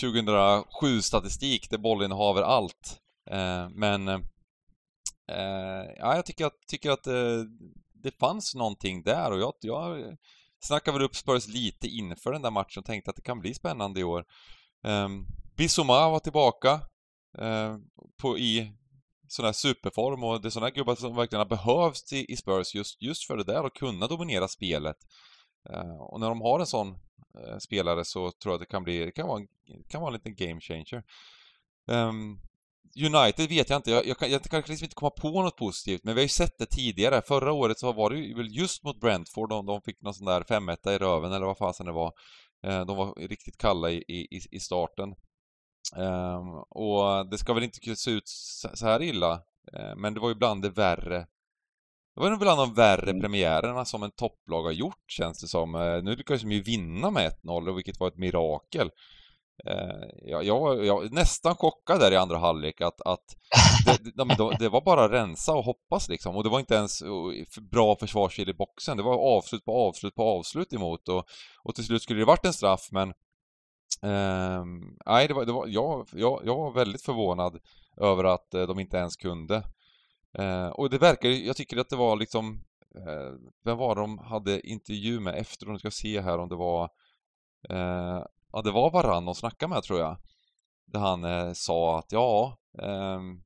[0.02, 3.00] 2007-statistik där bollinnehav är allt.
[3.70, 4.06] Men
[5.98, 7.04] ja, jag tycker att, tycker att
[8.02, 10.16] det fanns någonting där och jag, jag
[10.60, 13.54] snackade väl upp Spurs lite inför den där matchen och tänkte att det kan bli
[13.54, 14.24] spännande i år.
[15.56, 16.80] Bissoma var tillbaka,
[17.38, 17.76] Eh,
[18.16, 18.72] på, i
[19.28, 22.36] sån här superform och det är såna här gubbar som verkligen har behövts i, i
[22.36, 24.96] Spurs just, just för det där att kunna dominera spelet.
[25.70, 28.84] Uh, och när de har en sån uh, spelare så tror jag att det kan
[28.84, 29.46] bli, det kan vara en,
[29.88, 31.02] kan vara en liten game changer.
[31.86, 32.40] Um,
[32.98, 36.04] United vet jag inte, jag, jag, kan, jag kan liksom inte komma på något positivt,
[36.04, 37.22] men vi har ju sett det tidigare.
[37.22, 40.26] Förra året så var det ju väl just mot Brentford, de, de fick någon sån
[40.26, 42.12] där 5 i röven eller vad fasen det var.
[42.66, 45.14] Uh, de var riktigt kalla i, i, i starten.
[45.96, 48.28] Um, och det ska väl inte se ut
[48.74, 51.26] så här illa, uh, men det var ju bland det värre
[52.16, 53.20] det var nog bland de värre mm.
[53.20, 55.74] premiärerna som en topplag har gjort känns det som.
[55.74, 58.90] Uh, nu lyckades de ju vinna med 1-0, vilket var ett mirakel.
[59.68, 63.24] Uh, jag, jag, jag nästan chockad där i andra halvlek att, att
[63.86, 66.36] det, det, det, var bara rensa och hoppas liksom.
[66.36, 67.02] Och det var inte ens
[67.70, 68.96] bra försvarskedja i boxen.
[68.96, 71.24] Det var avslut på avslut på avslut emot och,
[71.62, 73.12] och till slut skulle det varit en straff men
[74.02, 77.58] Ehm, nej, det var, det var, jag, jag, jag var väldigt förvånad
[77.96, 79.62] över att uh, de inte ens kunde.
[80.38, 82.64] Uh, och det verkar jag tycker att det var liksom,
[82.96, 86.56] uh, vem var det de hade intervju med efter, Nu ska se här om det
[86.56, 86.84] var,
[87.68, 90.16] eh, ja det var Varann de snackade med tror jag.
[90.86, 93.42] Där han sa att ja, ehm,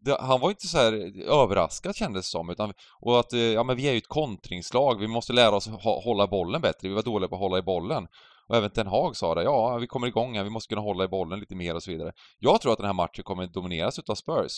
[0.00, 0.92] det, han var inte så här
[1.28, 5.08] överraskad kändes det som, utan, och att ja men vi är ju ett kontringslag, vi
[5.08, 8.08] måste lära oss ha, hålla bollen bättre, vi var dåliga på att hålla i bollen.
[8.52, 11.04] Och även Ten Hag sa det, ja vi kommer igång här, vi måste kunna hålla
[11.04, 12.12] i bollen lite mer och så vidare.
[12.38, 14.52] Jag tror att den här matchen kommer att domineras utav Spurs.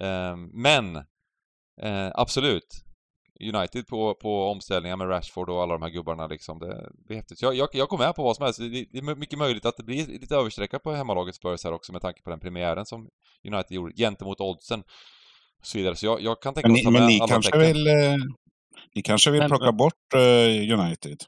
[0.00, 0.96] Eh, men
[1.82, 2.84] eh, absolut,
[3.54, 7.16] United på, på omställningar med Rashford och alla de här gubbarna liksom, det, det är
[7.16, 7.42] häftigt.
[7.42, 8.58] Jag, jag, jag går med på vad som helst.
[8.58, 11.92] Det, det är mycket möjligt att det blir lite översträcka på hemmalaget Spurs här också
[11.92, 13.08] med tanke på den premiären som
[13.48, 14.80] United gjorde gentemot oddsen.
[15.60, 15.96] Och så vidare.
[15.96, 17.66] Så jag, jag kan tänka mig att ta med Men ni kanske tecken.
[17.66, 17.86] vill...
[17.86, 18.16] Eh,
[18.94, 21.24] ni kanske vill plocka bort uh, United?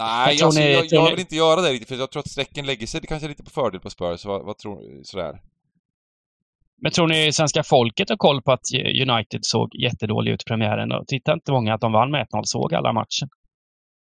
[0.00, 2.30] Nej, jag, alltså, ni, jag, jag, vill inte göra det riktigt, för jag tror att
[2.30, 4.24] strecken lägger sig det kanske lite på fördel på Spurs.
[4.24, 5.40] Vad, vad tror sådär.
[6.82, 8.64] Men tror ni svenska folket har koll på att
[9.08, 10.92] United såg jättedålig ut i premiären?
[10.92, 13.28] Och tittar inte många att de vann med 1-0, såg alla matchen?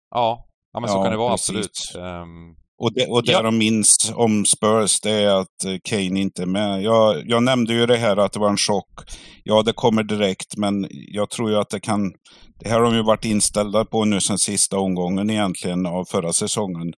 [0.09, 1.49] Ja, ja men så kan det vara precis.
[1.49, 2.05] absolut.
[2.05, 3.41] Um, och det, och det ja.
[3.41, 6.81] de minns om Spurs, det är att eh, Kane inte är med.
[6.81, 8.99] Jag, jag nämnde ju det här att det var en chock.
[9.43, 12.13] Ja, det kommer direkt, men jag tror ju att det kan...
[12.59, 16.33] Det här har de ju varit inställda på nu sen sista omgången egentligen av förra
[16.33, 16.93] säsongen.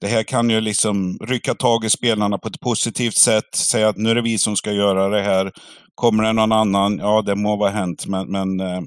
[0.00, 3.96] Det här kan ju liksom rycka tag i spelarna på ett positivt sätt, säga att
[3.96, 5.52] nu är det vi som ska göra det här.
[5.94, 8.82] Kommer det någon annan, ja det må vara hänt, men, men eh,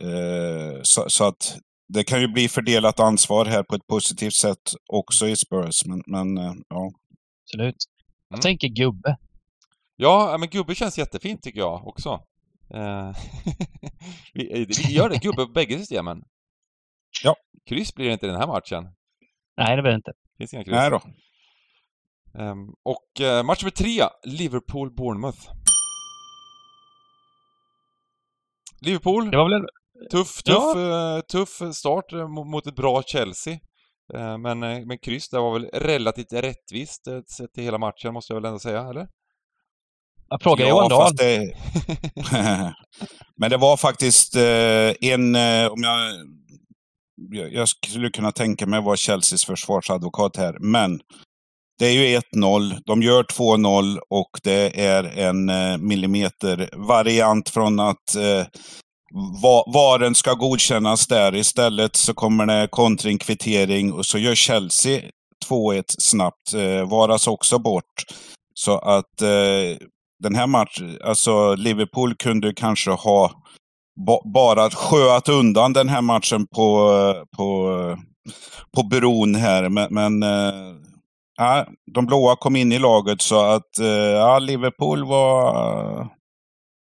[0.00, 1.56] eh så, så, att
[1.88, 6.02] det kan ju bli fördelat ansvar här på ett positivt sätt också i Spurs, men,
[6.06, 6.92] men eh, ja.
[7.42, 7.76] Absolut.
[8.28, 8.42] Jag mm.
[8.42, 9.16] tänker gubbe.
[9.96, 12.10] Ja, men gubbe känns jättefint tycker jag också.
[12.74, 13.12] Uh,
[14.34, 16.24] vi, vi, gör det, gubbe på bägge systemen.
[17.24, 17.36] Ja.
[17.68, 18.84] Kryss blir det inte i den här matchen.
[19.56, 20.12] Nej, det blir det inte.
[20.38, 20.74] Finns inga kryss.
[20.74, 21.00] Nej då.
[22.38, 25.50] Um, och uh, match nummer tre, Liverpool-Bournemouth.
[28.80, 29.30] Liverpool.
[29.30, 29.68] Det var väl
[30.10, 31.22] Tuff, tuff, ja.
[31.32, 33.58] tuff start uh, mot ett bra Chelsea.
[34.14, 37.04] Uh, men, men kryss det var väl relativt rättvist
[37.36, 39.08] sett till hela matchen måste jag väl ändå säga, eller?
[40.28, 41.16] Jag frågar Johan Dahl.
[41.16, 41.54] det...
[43.36, 46.14] Men det var faktiskt eh, en, eh, om jag...
[47.52, 51.00] Jag skulle kunna tänka mig vara Chelseas försvarsadvokat här, men
[51.78, 52.78] det är ju 1-0.
[52.86, 58.16] De gör 2-0 och det är en eh, millimeter-variant från att
[59.42, 61.34] var, varen ska godkännas där.
[61.34, 65.02] Istället så kommer det kontringkvittering och så gör Chelsea
[65.48, 66.54] 2-1 snabbt.
[66.54, 68.04] Eh, varas också bort.
[68.54, 69.86] Så att eh,
[70.22, 73.30] den här matchen, alltså Liverpool kunde kanske ha
[74.06, 76.88] ba bara sköat undan den här matchen på,
[77.36, 77.68] på,
[78.76, 79.68] på bron här.
[79.68, 80.74] Men, men eh,
[81.36, 86.08] ja, de blåa kom in i laget så att eh, ja, Liverpool var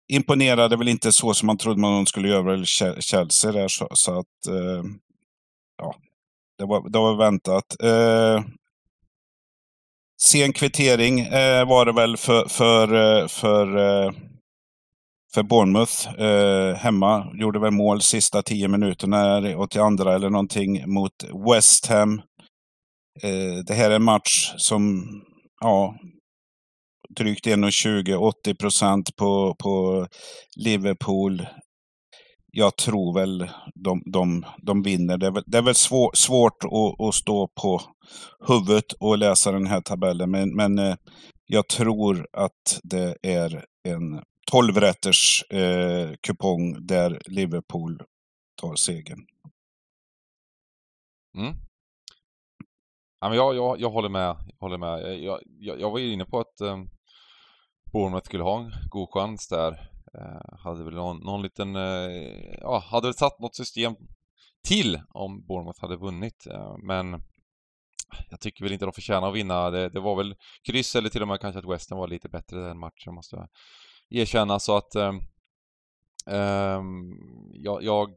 [0.08, 2.66] imponerade väl inte så som man trodde man skulle göra, i
[3.02, 3.68] Chelsea där.
[3.68, 4.84] Så, så att, eh,
[5.78, 5.96] ja,
[6.58, 7.76] det var, det var väntat.
[7.84, 8.44] Eh,
[10.22, 14.12] sen kvittering eh, var det väl för, för, eh, för, eh,
[15.34, 17.32] för Bournemouth eh, hemma.
[17.34, 22.22] Gjorde väl mål sista tio minuterna och till andra eller någonting mot West Ham.
[23.24, 25.06] Eh, det här är en match som,
[25.62, 25.96] ja,
[27.16, 30.08] drygt 1,20, 80 procent på, på
[30.56, 31.48] Liverpool.
[32.52, 35.18] Jag tror väl de, de, de vinner.
[35.18, 37.82] Det är väl, det är väl svår, svårt att, att, stå på
[38.48, 40.96] huvudet och läsa den här tabellen, men, men eh,
[41.46, 48.02] jag tror att det är en 12-rätters eh, kupong där Liverpool
[48.62, 49.26] tar segern.
[51.38, 51.54] Mm.
[53.20, 54.36] Ja, men jag, jag, jag håller med.
[54.48, 55.24] Jag, håller med.
[55.24, 56.90] Jag, jag, jag var ju inne på att um,
[57.94, 59.72] Bournemouth skulle ha en god chans där.
[60.14, 63.96] Eh, hade väl någon, någon liten, eh, ja, hade väl satt något system
[64.68, 66.48] till om Bournemouth hade vunnit.
[66.48, 67.24] Eh, men
[68.30, 69.70] jag tycker väl inte de förtjänar att vinna.
[69.70, 70.36] Det, det, var väl
[70.68, 73.48] kryss eller till och med kanske att Western var lite bättre den matchen måste jag
[74.22, 74.60] erkänna.
[74.60, 75.22] Så att um,
[77.54, 78.10] jag, jag,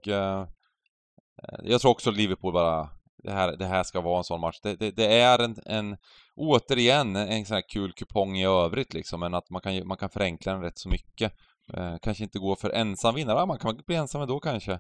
[1.63, 2.91] jag tror också Liverpool bara
[3.27, 4.61] det här, det här ska vara en sån match.
[4.63, 5.97] Det, det, det är en, en,
[6.37, 10.11] återigen, en sån här kul kupong i övrigt liksom, men att man kan, man kan
[10.11, 11.33] förenkla den rätt så mycket.
[11.75, 14.79] Eh, kanske inte gå för ensam vinnare, man kan bli ensam ändå kanske.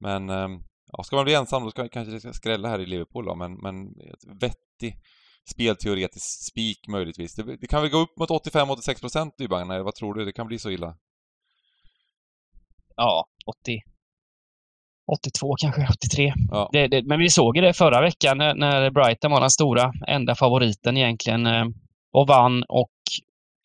[0.00, 0.48] Men, eh,
[0.92, 3.34] ja, ska man bli ensam då ska, kanske det ska skrälla här i Liverpool då,
[3.34, 3.94] men, men
[4.40, 4.94] vettig
[5.50, 7.34] spelteoretisk spik möjligtvis.
[7.34, 10.24] Det, det, kan väl gå upp mot 85-86% Dybang, eller vad tror du?
[10.24, 10.96] Det kan bli så illa?
[12.96, 13.93] Ja, 80.
[15.12, 16.32] 82 kanske, 83.
[16.50, 16.68] Ja.
[16.72, 19.92] Det, det, men vi såg ju det förra veckan när, när, Brighton var den stora,
[20.08, 21.64] enda favoriten egentligen eh,
[22.12, 22.90] och vann och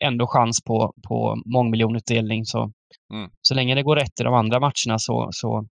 [0.04, 2.46] ändå chans på, på mångmiljonutdelning.
[2.46, 2.72] Så,
[3.14, 3.30] mm.
[3.42, 5.66] så länge det går rätt i de andra matcherna så, så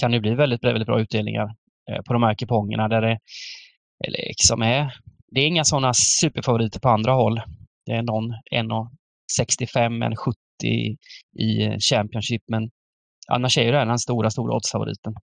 [0.00, 1.54] kan det bli väldigt, väldigt bra utdelningar
[1.90, 3.18] eh, på de här kupongerna där det
[4.08, 4.92] liksom är,
[5.28, 7.40] det är inga sådana superfavoriter på andra håll.
[7.86, 10.36] Det är någon 1,65, en 70
[11.38, 12.70] i Championship, men
[13.28, 15.14] Annars är ju den stora, stora oddsfavoriten.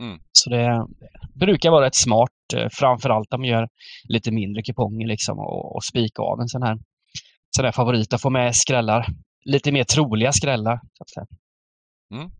[0.00, 0.20] Mm.
[0.32, 0.86] Så det
[1.34, 3.68] brukar vara rätt smart, eh, framförallt om man gör
[4.08, 6.78] lite mindre kuponger liksom och, och spika av en sån här,
[7.56, 9.06] sån här favorit och få med skrällar.
[9.44, 10.80] Lite mer troliga skrällar.
[12.14, 12.30] Mm.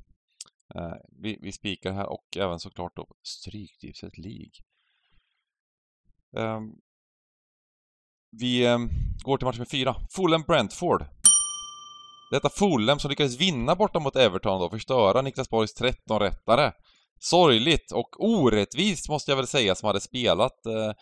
[0.74, 4.52] Eh, vi, vi spikar här och även såklart då Stryktipset League.
[6.36, 6.60] Eh,
[8.40, 8.88] vi ehm,
[9.24, 9.96] går till match med fyra.
[10.16, 11.04] Fulham Brentford.
[12.32, 16.72] Detta Fulham som lyckades vinna borta mot Everton då, förstöra Niklas Borgs 13-rättare.
[17.20, 20.92] Sorgligt och orättvist måste jag väl säga som hade spelat eh,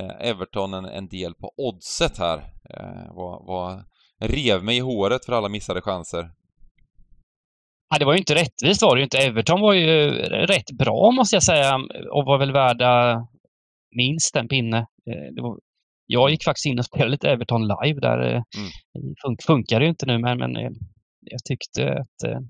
[0.00, 2.38] eh Everton en, en, del på oddset här.
[2.70, 3.84] Eh, var, var,
[4.20, 6.30] rev mig i håret för alla missade chanser.
[7.90, 9.18] Ja, det var ju inte rättvist var det ju inte.
[9.18, 10.10] Everton var ju
[10.46, 11.74] rätt bra måste jag säga
[12.12, 13.20] och var väl värda
[13.96, 14.78] minst en pinne.
[14.78, 15.58] Eh, det var
[16.12, 18.18] jag gick faktiskt in och spelade lite Everton live där.
[18.18, 19.14] Eh, mm.
[19.22, 20.70] Fun funkar ju inte nu, men, men eh,
[21.20, 22.28] jag tyckte att...
[22.28, 22.40] Eh,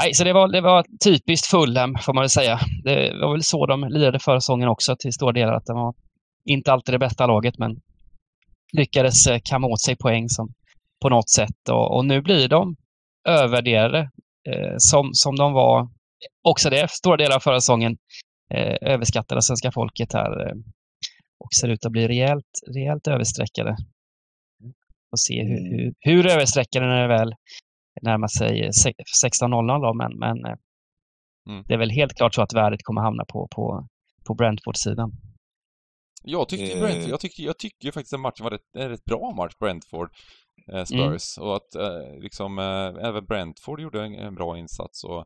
[0.00, 2.60] nej, så det var, det var typiskt Fulham, får man väl säga.
[2.84, 5.52] Det var väl så de lirade förra säsongen också till stora delar.
[5.52, 5.94] Att de var
[6.44, 7.80] inte alltid det bästa laget, men
[8.72, 10.48] lyckades kamma åt sig poäng som,
[11.02, 11.68] på något sätt.
[11.70, 12.76] Och, och nu blir de
[13.28, 13.98] övervärderade
[14.50, 15.88] eh, som, som de var
[16.48, 17.96] också det stora delar av förra säsongen.
[18.54, 20.52] Eh, överskattade svenska folket här.
[21.40, 23.76] Eh, och ser ut att bli rejält, rejält översträckade.
[25.10, 25.72] Får se hur, mm.
[25.72, 27.34] hur, hur översträckade när det väl
[28.02, 28.70] närmar sig
[29.24, 30.58] 16.00 men, men eh,
[31.48, 31.64] mm.
[31.66, 33.88] det är väl helt klart så att värdet kommer hamna på, på,
[34.26, 35.12] på Brentford-sidan.
[36.22, 36.80] Jag tyckte, eh.
[36.80, 40.10] Brentford, jag, tyckte, jag tyckte faktiskt att matchen var rätt, en rätt bra match, Brentford
[40.72, 41.38] eh, Spurs.
[41.38, 41.48] Mm.
[41.48, 45.04] Och att eh, liksom, eh, även Brentford gjorde en, en, bra insats.
[45.04, 45.24] Och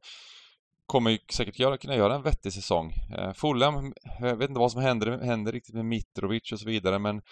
[0.87, 2.93] kommer ju säkert göra, kunna göra en vettig säsong.
[3.19, 6.67] Eh, Fulham, eh, jag vet inte vad som händer, händer riktigt med Mitrovic och så
[6.67, 7.23] vidare, men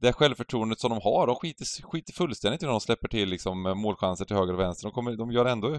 [0.00, 3.66] det självförtroendet som de har, de skiter, skiter fullständigt i när de släpper till liksom
[3.66, 4.88] eh, målchanser till höger och vänster.
[4.88, 5.70] De, kommer, de gör ändå,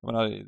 [0.00, 0.42] jag menar,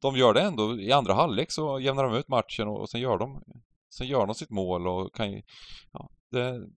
[0.00, 0.80] de gör det ändå.
[0.80, 3.42] I andra halvlek så jämnar de ut matchen och, och sen gör de
[3.90, 5.42] Sen gör de sitt mål och kan ju...
[5.92, 6.68] Ja, det,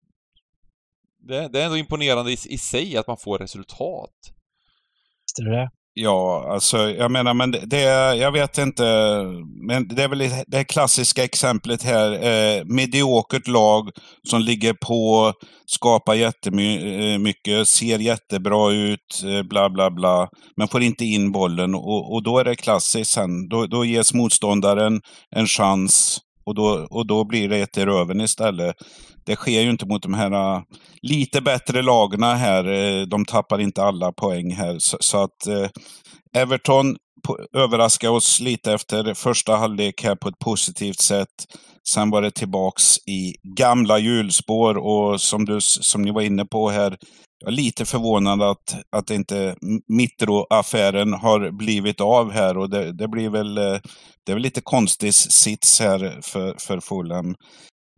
[1.18, 4.14] det, det är ändå imponerande i, i sig att man får resultat.
[5.24, 5.70] Visst är det det?
[6.00, 7.80] Ja, alltså jag menar, men det, det,
[8.16, 8.82] jag vet inte,
[9.68, 12.12] men det är väl det klassiska exemplet här.
[12.12, 13.90] Eh, mediokert lag
[14.28, 15.32] som ligger på,
[15.66, 21.74] skapar jättemycket, eh, ser jättebra ut, eh, bla bla bla, men får inte in bollen
[21.74, 23.48] och, och då är det klassiskt sen.
[23.48, 25.00] Då, då ges motståndaren
[25.36, 28.76] en chans och då, och då blir det ett i röven istället.
[29.24, 30.62] Det sker ju inte mot de här äh,
[31.02, 32.64] lite bättre lagna här.
[32.64, 34.78] Äh, de tappar inte alla poäng här.
[34.78, 35.68] Så, så att eh,
[36.36, 36.96] Everton
[37.56, 41.28] överraskade oss lite efter första halvlek här på ett positivt sätt.
[41.88, 46.70] Sen var det tillbaks i gamla hjulspår och som, du, som ni var inne på
[46.70, 46.96] här,
[47.38, 53.08] jag är lite förvånad att, att inte Mitro-affären har blivit av här och det, det,
[53.08, 53.78] blir väl, eh,
[54.24, 57.34] det är väl lite konstig sits här för, för Fulham.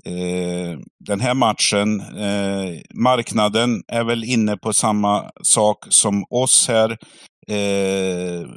[0.05, 6.99] Eh, den här matchen, eh, marknaden är väl inne på samma sak som oss här.
[7.49, 8.49] Eh,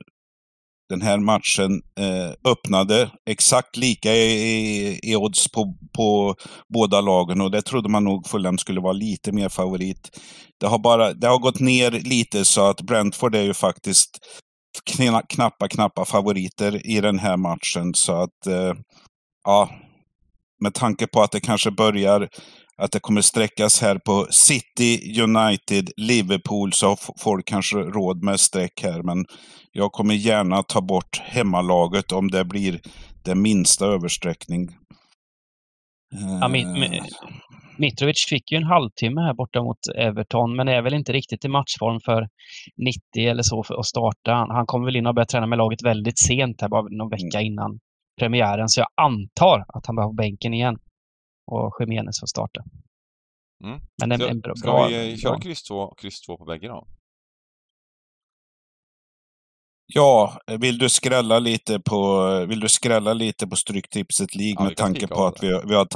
[0.90, 6.36] den här matchen eh, öppnade exakt lika i, i, odds på, på
[6.74, 10.20] båda lagen och det trodde man nog Fulham skulle vara lite mer favorit.
[10.60, 14.10] Det har, bara, det har gått ner lite så att Brentford är ju faktiskt
[15.30, 17.94] knappa, knappa favoriter i den här matchen.
[17.94, 18.74] Så att, eh,
[19.44, 19.70] ja,
[20.64, 22.30] med tanke på att det kanske börjar
[22.78, 28.84] att det kommer sträckas här på City, United, Liverpool så folk kanske råd med streck
[28.84, 29.04] här.
[29.04, 29.26] Men
[29.72, 32.80] jag kommer gärna ta bort hemmalaget om det blir
[33.24, 34.70] den minsta översträckning.
[36.42, 36.48] Ja,
[37.78, 41.48] Mitrovic fick ju en halvtimme här borta mot Everton, men är väl inte riktigt i
[41.48, 42.28] matchform för
[42.86, 44.32] 90 eller så för att starta.
[44.34, 47.40] Han kom väl in och började träna med laget väldigt sent, här, bara någon vecka
[47.40, 47.46] mm.
[47.46, 47.80] innan
[48.20, 50.78] premiären, så jag antar att han var på bänken igen
[51.46, 52.64] och Jiménez får starta.
[53.64, 53.80] Mm.
[54.02, 56.88] Men en, en bra, ska vi köra kryss 2, kryss 2 på bägge då?
[59.86, 64.78] Ja, vill du skrälla lite på, vill du skrälla lite på Stryktipset League ja, med
[64.78, 65.88] tanke på att vi, vi har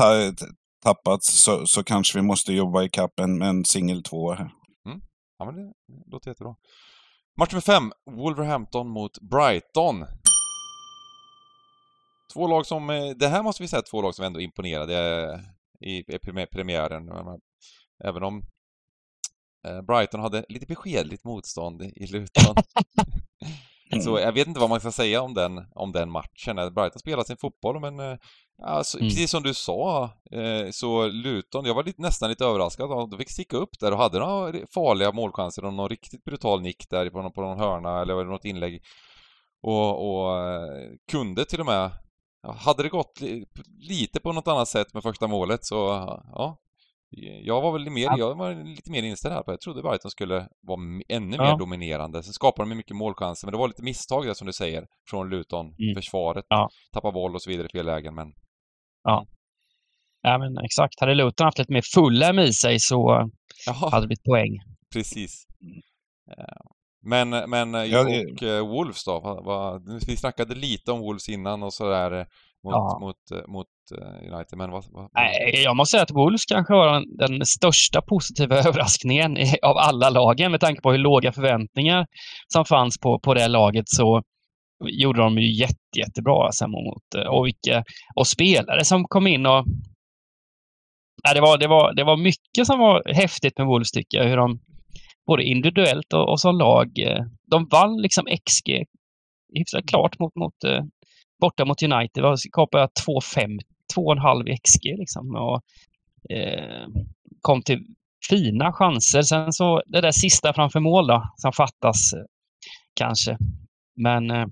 [0.84, 4.52] tappat så, så kanske vi måste jobba i kappen med en singel två här.
[4.88, 5.02] Mm.
[5.38, 5.74] Ja, men det
[6.12, 6.56] låter jättebra.
[7.40, 10.06] Match nummer fem, Wolverhampton mot Brighton.
[12.38, 15.44] Två lag som, eh, det här måste vi säga två lag som ändå imponerade
[15.80, 16.20] i, i
[16.52, 17.10] premiären.
[18.04, 18.44] Även om
[19.68, 22.56] eh, Brighton hade lite beskedligt motstånd i Luton.
[24.04, 26.56] Så jag vet inte vad man ska säga om den, om den matchen.
[26.56, 28.18] Brighton spelar sin fotboll men eh,
[28.64, 29.10] alltså, mm.
[29.10, 30.12] precis som du sa
[30.72, 32.90] så Luton, jag var lite, nästan lite överraskad.
[32.90, 36.90] De fick sticka upp där och hade några farliga målchanser och någon riktigt brutal nick
[36.90, 38.84] där på någon, på någon hörna eller något inlägg.
[39.62, 40.38] Och, och
[41.12, 41.92] kunde till och med
[42.54, 43.22] hade det gått
[43.80, 45.76] lite på något annat sätt med första målet så,
[46.34, 46.58] ja.
[47.44, 50.48] Jag var väl mer, jag var lite mer inställd här på Jag trodde Brighton skulle
[50.62, 50.80] vara
[51.10, 51.44] ännu ja.
[51.44, 52.24] mer dominerande.
[52.24, 55.30] Sen skapade de mycket målchanser, men det var lite misstag där som du säger, från
[55.30, 55.66] Luton.
[55.66, 55.96] Mm.
[55.96, 56.70] Försvaret, ja.
[56.94, 58.28] tappa boll och så vidare i fel lägen, men...
[59.04, 59.26] Ja.
[60.22, 61.00] Ja, men exakt.
[61.00, 63.30] Hade Luton haft lite mer fulla i sig så
[63.66, 63.90] Jaha.
[63.90, 64.52] hade det blivit poäng.
[64.94, 65.48] Precis.
[67.08, 68.26] Men, men eh, ja, det...
[68.26, 69.20] och uh, Wolves då?
[69.20, 72.26] Va, va, vi snackade lite om Wolves innan och sådär eh,
[72.64, 73.00] mot, ja.
[73.02, 73.68] mot, mot
[74.22, 78.56] United, men vad, vad, Nej, jag måste säga att Wolves kanske var den största positiva
[78.68, 82.08] överraskningen av alla lagen med tanke på hur låga förväntningar
[82.54, 84.22] som fanns på, på det laget så
[84.86, 87.84] gjorde de ju jätte, jättebra mot och, vilka,
[88.16, 89.66] och spelare som kom in och
[91.24, 94.30] Nej, det, var, det, var, det var mycket som var häftigt med Wolves tycker jag.
[94.30, 94.60] Hur de
[95.28, 97.00] både individuellt och, och som lag.
[97.00, 98.86] Eh, de vann liksom XG
[99.54, 100.84] hyfsat klart mot, mot, eh,
[101.42, 102.24] borta mot United.
[102.24, 103.60] De skapade 2,5,
[103.96, 105.36] 2,5 XG liksom.
[105.36, 105.62] Och,
[106.36, 106.88] eh,
[107.42, 107.86] kom till
[108.30, 109.22] fina chanser.
[109.22, 112.24] Sen så det där sista framför mål då, som fattas eh,
[112.94, 113.38] kanske.
[113.96, 114.46] Men eh,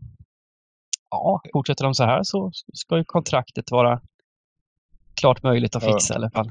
[1.10, 4.02] ja, fortsätter de så här så ska ju kontraktet vara
[5.22, 6.16] klart möjligt att fixa ja.
[6.16, 6.50] i alla fall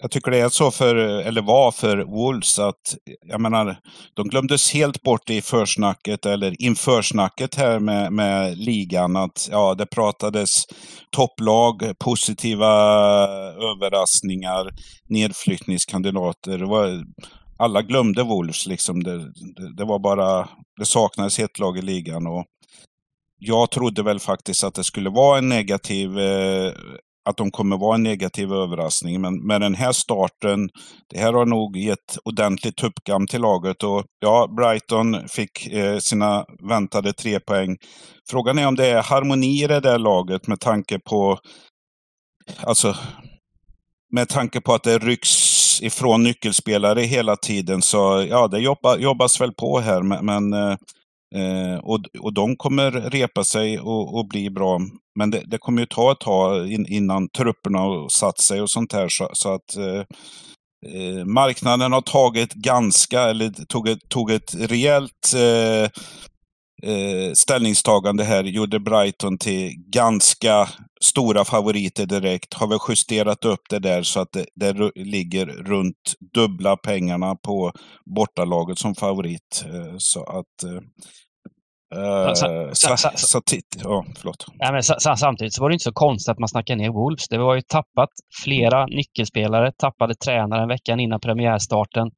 [0.00, 2.96] jag tycker det är så för, eller var för Wolves att,
[3.26, 3.76] jag menar,
[4.14, 9.16] de glömdes helt bort i försnacket eller införsnacket här med, med ligan.
[9.16, 10.64] Att ja, det pratades
[11.10, 12.66] topplag, positiva
[13.72, 14.70] överraskningar,
[15.08, 16.58] nedflyttningskandidater.
[16.58, 17.04] Det var,
[17.58, 19.02] alla glömde Wolves liksom.
[19.02, 20.48] Det, det, det, var bara,
[20.78, 22.26] det saknades ett lag i ligan.
[22.26, 22.44] Och
[23.38, 26.72] jag trodde väl faktiskt att det skulle vara en negativ eh,
[27.30, 29.20] att de kommer vara en negativ överraskning.
[29.20, 30.70] Men med den här starten,
[31.10, 33.82] det här har nog gett ordentligt tuppkam till laget.
[33.82, 37.76] Och ja, Brighton fick eh, sina väntade tre poäng.
[38.30, 41.38] Frågan är om det är harmoni i det där laget med tanke på
[42.62, 42.96] Alltså,
[44.12, 49.40] med tanke på att det rycks ifrån nyckelspelare hela tiden så ja, det jobba, jobbas
[49.40, 50.02] väl på här.
[50.02, 50.76] Men, men eh,
[51.34, 54.80] eh och, och de kommer repa sig och, och bli bra.
[55.20, 58.70] Men det, det, kommer ju ta ett tag in, innan trupperna har satt sig och
[58.70, 59.08] sånt här.
[59.08, 60.04] Så, så att eh,
[60.94, 65.82] eh, marknaden har tagit ganska, eller tog ett, tog ett rejält eh,
[66.92, 70.68] eh, ställningstagande här gjorde Brighton till ganska
[71.00, 72.54] stora favoriter direkt.
[72.54, 77.72] Har väl justerat upp det där så att det, det ligger runt dubbla pengarna på
[78.16, 79.64] bortalaget som favorit.
[79.66, 80.80] Eh, så att eh,
[81.94, 83.10] Uh, sa, sa, sa,
[85.04, 87.28] ja, samtidigt så var det inte så konstigt att man snackade ner Wolves.
[87.28, 88.10] Det var ju tappat
[88.44, 92.10] flera nyckelspelare, tappade tränaren veckan innan premiärstarten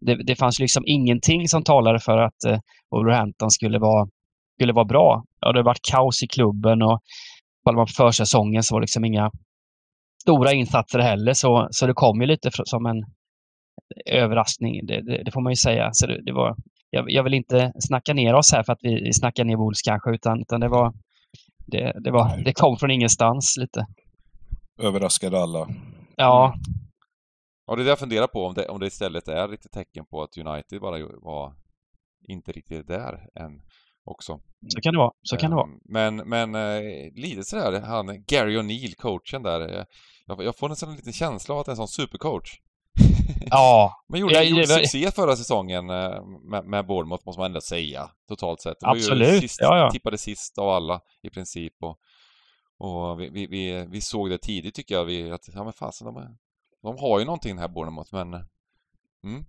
[0.00, 2.58] det, det fanns liksom ingenting som talade för att eh,
[2.90, 4.08] Wolverhampton skulle vara,
[4.56, 5.24] skulle vara bra.
[5.40, 7.00] Ja, det har varit kaos i klubben och
[7.64, 9.30] kollar man på försäsongen så var det liksom inga
[10.22, 11.32] stora insatser heller.
[11.34, 13.04] Så, så det kom ju lite som en
[14.06, 15.90] överraskning, det, det, det får man ju säga.
[15.92, 16.56] Så det, det var,
[16.90, 19.82] jag, jag, vill inte snacka ner oss här för att vi, vi snackar ner Wolves
[19.82, 20.92] kanske, utan, utan det, var,
[21.66, 23.86] det, det, var, det kom från ingenstans lite.
[24.82, 25.68] Överraskade alla.
[26.16, 26.54] Ja,
[27.70, 30.06] Ja, det är det jag funderar på, om det, om det istället är lite tecken
[30.06, 31.54] på att United bara var
[32.28, 33.62] inte riktigt där än
[34.04, 34.40] också.
[34.68, 35.66] Så kan det vara, så kan det vara.
[35.66, 36.82] Ehm, men, men eh,
[37.14, 39.84] lite sådär, han Gary O'Neill, coachen där, eh,
[40.26, 42.60] jag, jag får nästan en liten känsla av att det är en sån supercoach.
[43.50, 44.02] Ja.
[44.08, 44.78] Men gjorde, gjorde var...
[44.78, 48.80] succé förra säsongen eh, med, med Bournemouth, måste man ändå säga, totalt sett.
[48.80, 49.90] Det Absolut, sist, ja, ja.
[49.90, 51.72] tippade sist av alla i princip.
[51.80, 51.98] Och,
[52.88, 56.06] och vi, vi, vi, vi såg det tidigt tycker jag, vi, att ja men fasen,
[56.06, 56.28] de är,
[56.82, 58.34] de har ju någonting här Bournemouth, men...
[59.24, 59.44] Mm.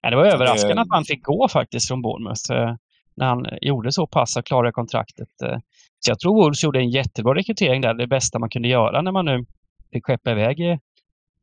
[0.00, 0.80] Ja, det var överraskande det...
[0.80, 2.74] att han fick gå faktiskt från Bournemouth eh,
[3.16, 5.42] när han gjorde så pass och klarade kontraktet.
[5.42, 5.58] Eh.
[5.98, 9.12] Så jag tror Wolves gjorde en jättebra rekrytering där, det bästa man kunde göra när
[9.12, 9.44] man nu
[9.92, 10.78] fick skeppa iväg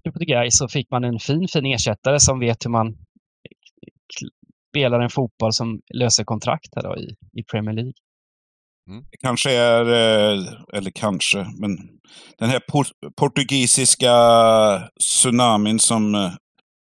[0.04, 2.98] Guy så fick man en fin, fin ersättare som vet hur man
[4.72, 7.94] spelar en fotboll som löser kontrakt här då i, i Premier League.
[8.90, 9.04] Mm.
[9.12, 11.78] Det kanske är, eh, eller kanske, men
[12.38, 12.62] den här
[13.18, 14.14] portugisiska
[15.00, 16.32] tsunamin som eh,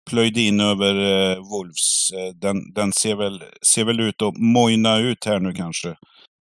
[0.10, 3.44] plöjde in över eh, Wolves, eh, den, den ser, väl,
[3.74, 5.96] ser väl ut att mojna ut här nu kanske.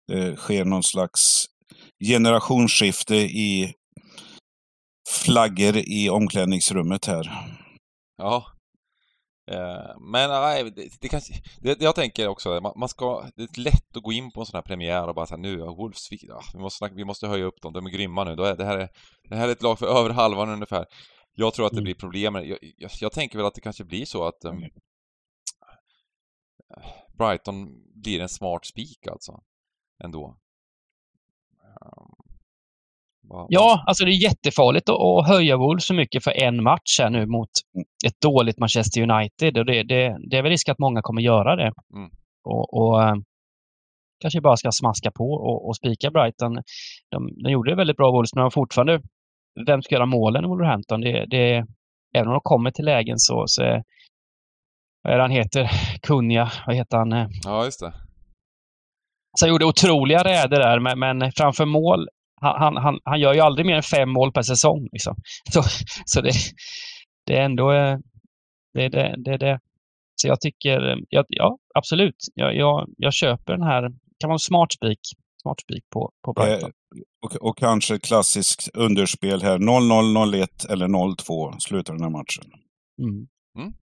[0.09, 1.45] Det sker någon slags
[2.05, 3.75] generationsskifte i
[5.11, 7.31] flaggor i omklädningsrummet här.
[8.17, 8.45] Ja,
[9.51, 13.61] Eh, men nej, det, det kanske, det, jag tänker också, man, man, ska, det är
[13.61, 16.19] lätt att gå in på en sån här premiär och bara säga nu, Wolves, vi,
[16.23, 18.37] ja, vi, måste, vi måste höja upp dem, de är grymma nu.
[18.37, 18.89] det, här är,
[19.29, 20.87] det här är ett lag för över halvan ungefär.
[21.35, 21.85] Jag tror att det mm.
[21.85, 22.35] blir problem.
[22.35, 24.65] Jag, jag, jag, tänker väl att det kanske blir så att um,
[27.19, 29.41] Brighton blir en smart spik alltså,
[30.05, 30.37] ändå.
[33.49, 37.27] Ja, alltså det är jättefarligt att, höja Wolves så mycket för en match här nu
[37.27, 37.49] mot
[38.07, 39.59] ett dåligt Manchester United.
[39.59, 41.73] Och det, det, det är väl risk att många kommer göra det.
[41.95, 42.11] Mm.
[42.45, 43.15] Och, och äh,
[44.21, 46.55] kanske bara ska smaska på och, och spika Brighton.
[47.11, 49.01] De, de gjorde det väldigt bra Wolves, men de fortfarande...
[49.67, 51.01] Vem ska göra målen i Wolverhampton?
[51.01, 51.67] Det, det,
[52.15, 53.83] även om de kommer till lägen så, så är,
[55.03, 55.71] vad är det han heter?
[56.03, 57.31] Kunja, vad heter han?
[57.45, 57.93] Ja, just det.
[59.39, 62.09] Så han gjorde otroliga räder där, men, men framför mål
[62.41, 64.89] han, han, han gör ju aldrig mer än fem mål per säsong.
[64.93, 65.15] Liksom.
[65.53, 65.63] Så,
[66.05, 66.33] så det,
[67.27, 67.99] det är ändå eh,
[68.75, 69.61] det, det, det, det.
[70.23, 73.83] Så jag tycker, ja, ja absolut, jag, jag, jag köper den här,
[74.21, 75.01] kan vara en smart spik
[75.43, 76.71] smart spik på, på Brighton.
[76.71, 79.59] Eh, och, och, kanske klassiskt underspel här.
[79.59, 82.45] 0-0, 0-1 eller 0-2 slutar den här matchen.
[83.03, 83.29] Mm.
[83.59, 83.75] Mm.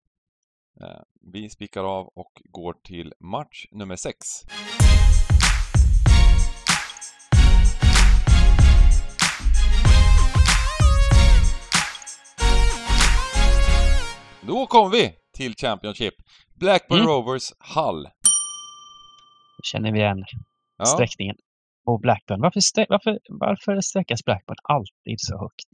[0.81, 1.03] Eh,
[1.33, 4.17] vi spikar av och går till match nummer 6.
[14.47, 16.15] Då kommer vi till Championship.
[16.55, 17.11] Blackburn mm.
[17.11, 18.09] Rovers Hull.
[19.63, 20.25] känner vi igen
[20.79, 20.85] ja.
[20.85, 21.37] sträckningen.
[21.87, 25.67] Och Blackburn, varför, varför, varför sträckas Blackburn alltid så högt?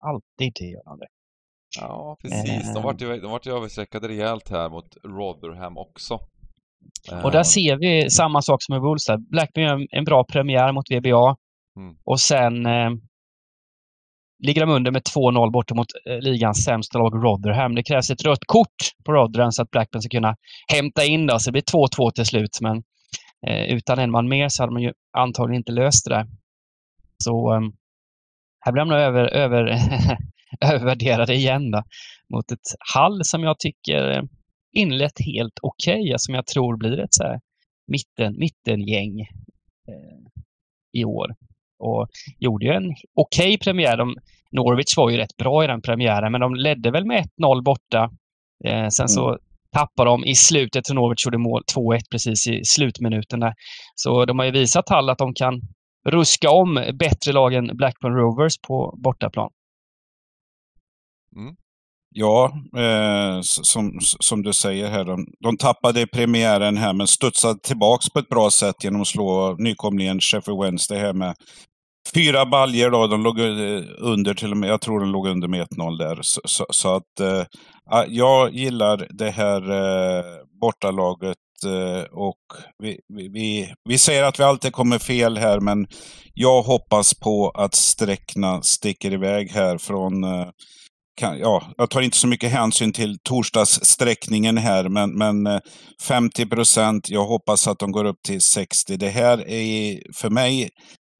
[0.00, 1.06] Alltid det gör de det.
[1.80, 2.74] Ja, precis.
[2.74, 6.14] De vart ju, de vart ju översträckade rejält här mot Rotherham också.
[7.24, 9.06] Och där ser vi samma sak som med Wolves.
[9.30, 11.36] Blackburn gör en bra premiär mot VBA.
[11.76, 11.96] Mm.
[12.04, 12.90] Och sen eh,
[14.38, 17.74] ligger de under med 2-0 borta mot eh, ligans sämsta lag Rotherham.
[17.74, 20.36] Det krävs ett rött kort på Rotherham så att Blackburn ska kunna
[20.72, 21.40] hämta in det.
[21.40, 22.58] Så det blir 2-2 till slut.
[22.60, 22.82] Men
[23.46, 26.26] Eh, utan en man mer så hade man ju antagligen inte löst det där.
[27.24, 27.60] Så eh,
[28.60, 29.78] här blir de nog över, över,
[30.60, 31.82] övervärderade igen då,
[32.34, 34.22] mot ett Hall som jag tycker
[34.76, 37.40] inlett helt okej, okay, som jag tror blir ett så här
[37.86, 39.20] mitten, mittengäng
[39.88, 40.18] eh,
[40.92, 41.34] i år.
[41.84, 42.08] Och
[42.38, 43.96] gjorde ju en okej okay premiär.
[43.96, 44.14] De,
[44.52, 48.10] Norwich var ju rätt bra i den premiären, men de ledde väl med 1-0 borta.
[48.64, 49.08] Eh, sen mm.
[49.08, 49.38] så
[49.72, 53.54] tappade de i slutet, så Norwich gjorde mål 2-1 precis i slutminuten där.
[53.94, 55.60] Så de har ju visat Hall att de kan
[56.08, 59.50] ruska om bättre lag än Blackburn Rovers på bortaplan.
[61.36, 61.54] Mm.
[62.16, 68.10] Ja, eh, som, som du säger här, de, de tappade premiären här men studsade tillbaks
[68.10, 71.34] på ett bra sätt genom att slå nykomlingen Sheffield Wednesday här med
[72.14, 73.06] fyra baljer då.
[73.06, 76.18] De låg eh, under till och med, jag tror de låg under med 1-0 där.
[76.22, 80.24] Så, så, så att äh, jag gillar det här äh,
[80.60, 81.36] bortalaget
[82.10, 82.40] och
[82.82, 85.86] vi, vi, vi säger att vi alltid kommer fel här men
[86.34, 90.24] jag hoppas på att sträckna sticker iväg här från
[91.16, 95.60] kan, ja, jag tar inte så mycket hänsyn till torsdagssträckningen här, men, men
[96.02, 97.10] 50 procent.
[97.10, 98.96] Jag hoppas att de går upp till 60.
[98.96, 100.70] Det här är, för mig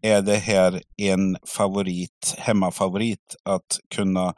[0.05, 4.35] är det här en favorit, hemmafavorit, att kunna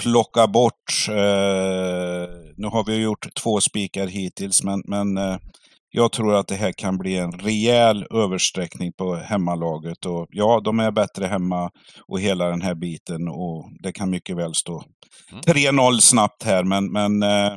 [0.00, 1.08] plocka bort.
[1.08, 5.36] Eh, nu har vi gjort två spikar hittills, men, men eh,
[5.90, 10.06] jag tror att det här kan bli en rejäl översträckning på hemmalaget.
[10.06, 11.70] Och ja, de är bättre hemma
[12.08, 14.84] och hela den här biten och det kan mycket väl stå
[15.32, 15.42] mm.
[15.42, 16.64] 3-0 snabbt här.
[16.64, 17.52] Men, men eh,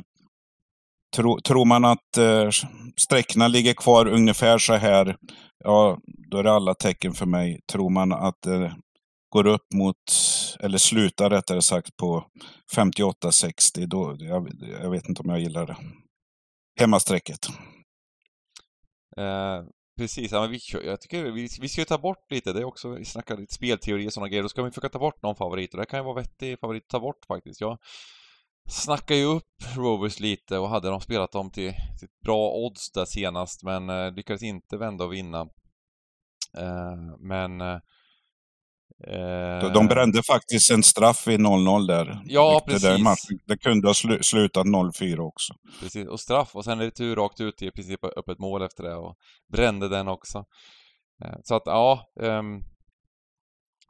[1.14, 2.50] tro, tror man att eh,
[2.96, 5.16] sträckorna ligger kvar ungefär så här,
[5.64, 5.98] ja,
[6.30, 7.60] då är det alla tecken för mig.
[7.72, 8.76] Tror man att det
[9.30, 9.96] går upp mot,
[10.60, 12.26] eller slutar rättare sagt på
[12.76, 14.50] 58-60, då, jag,
[14.82, 15.76] jag vet inte om jag gillar det.
[16.80, 17.46] Hemmasträcket.
[19.16, 19.62] Eh,
[19.98, 22.64] precis, ja, men vi, jag tycker vi, vi ska ju ta bort lite, det är
[22.64, 25.36] också, vi snackar lite spelteori och sådana grejer, då ska vi försöka ta bort någon
[25.36, 27.60] favorit och det kan ju vara vettig favorit att ta bort faktiskt.
[27.60, 27.78] Jag
[28.68, 33.04] snackade ju upp Rovers lite och hade de spelat dem till, till bra odds där
[33.04, 35.40] senast men eh, lyckades inte vända och vinna.
[36.58, 37.78] Eh, men eh,
[39.72, 42.22] de brände faktiskt en straff i 0-0 där.
[42.26, 42.82] Ja, precis.
[42.82, 45.54] Där matchen, det kunde ha slu slutat 0-4 också.
[45.80, 48.84] Precis, och straff och sen är det tur rakt ut i princip öppet mål efter
[48.84, 49.16] det och
[49.52, 50.44] brände den också.
[51.24, 52.64] Eh, så att ja, um,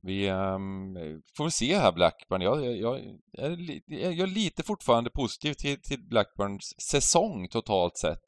[0.05, 0.95] vi um,
[1.37, 2.41] får väl se här Blackburn.
[2.41, 2.99] Jag, jag, jag,
[3.39, 8.25] är, jag är lite fortfarande positiv till, till Blackburns säsong totalt sett.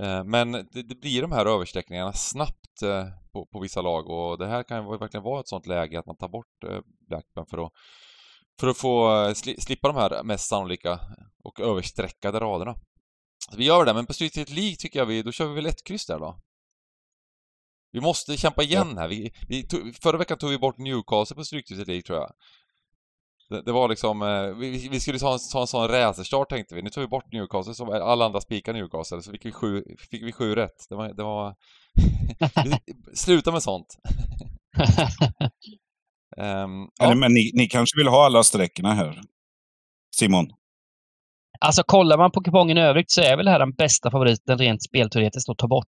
[0.00, 4.38] Uh, men det, det, blir de här översträckningarna snabbt uh, på, på, vissa lag och
[4.38, 7.66] det här kan verkligen vara ett sånt läge att man tar bort uh, Blackburn för
[7.66, 7.72] att,
[8.60, 11.00] för att få sli, slippa de här mest sannolika
[11.44, 12.74] och översträckade raderna.
[13.50, 15.66] Så vi gör det, men på Street League tycker jag vi, då kör vi väl
[15.66, 16.40] ett kryss där då?
[17.92, 19.08] Vi måste kämpa igen här.
[19.08, 22.32] Vi, vi tog, förra veckan tog vi bort Newcastle på Stryktipset League tror jag.
[23.48, 26.74] Det, det, var liksom, eh, vi, vi skulle ta en, ta en sån racerstart tänkte
[26.74, 26.82] vi.
[26.82, 30.22] Nu tar vi bort Newcastle, så alla andra spikar Newcastle, så fick vi sju, fick
[30.22, 30.86] vi sju rätt.
[30.88, 31.14] Det var...
[31.14, 31.54] Det var...
[33.14, 33.86] Sluta med sånt.
[36.36, 37.14] um, Eller, ja.
[37.14, 39.20] men ni, ni kanske vill ha alla sträckorna här?
[40.16, 40.46] Simon?
[41.60, 44.58] Alltså kollar man på kupongen i övrigt så är väl det här den bästa favoriten
[44.58, 45.90] rent spelteoretiskt att ta bort.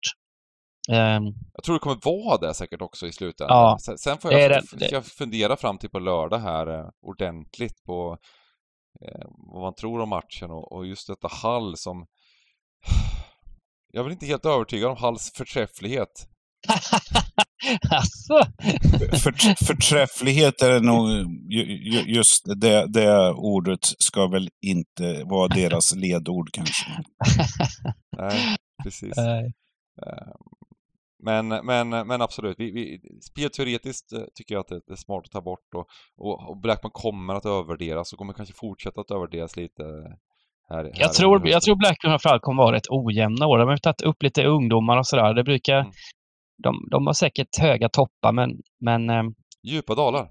[0.90, 3.58] Um, jag tror det kommer vara det säkert också i slutändan.
[3.58, 7.84] Ja, sen, sen får jag, det, jag fundera fram till på lördag här eh, ordentligt
[7.86, 8.18] på
[9.06, 12.06] eh, vad man tror om matchen och, och just detta Hall som...
[13.94, 16.28] Jag är väl inte helt övertygad om Halls förträfflighet.
[17.90, 18.40] alltså.
[19.24, 21.10] För, förträfflighet är nog
[22.08, 26.86] just det, det ordet ska väl inte vara deras ledord kanske.
[28.18, 29.14] Nej, precis.
[29.18, 29.54] Nej.
[31.26, 35.23] Men, men, men absolut, vi, vi, spelteoretiskt eh, tycker jag att det, det, är smart
[35.26, 39.11] att ta bort och, och, och Blackman kommer att övervärderas och kommer kanske fortsätta att
[39.11, 39.84] övervärderas lite
[40.69, 43.57] här, här jag, tror, jag tror Blackman framförallt kommer vara rätt ojämna år.
[43.57, 45.34] De har tagit upp lite ungdomar och sådär.
[45.34, 45.80] Det brukar...
[45.80, 45.91] Mm.
[46.57, 48.49] De, de har säkert höga toppar men...
[48.80, 50.28] men ehm, Djupa dalar.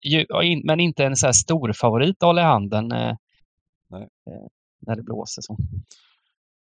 [0.00, 4.46] Ja, men inte en så här stor favorit i handen eh, eh,
[4.86, 5.56] när det blåser så.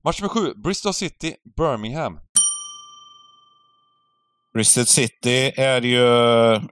[0.03, 2.19] Match nummer sju, Bristol City, Birmingham.
[4.57, 6.05] Bristol City är ju,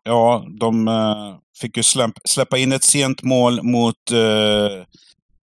[0.04, 1.84] ja, de eh, fick ju
[2.26, 4.86] släppa in ett sent mål mot eh,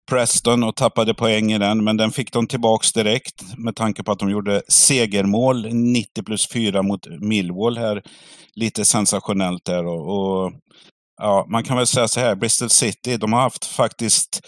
[0.09, 4.11] Preston och tappade poäng i den, men den fick de tillbaks direkt med tanke på
[4.11, 8.01] att de gjorde segermål 90 plus 4 mot Millwall här.
[8.55, 10.51] Lite sensationellt där och, och
[11.21, 14.41] ja, man kan väl säga så här, Bristol City, de har haft faktiskt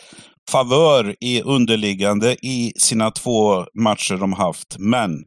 [0.50, 5.24] favör i underliggande i sina två matcher de haft, men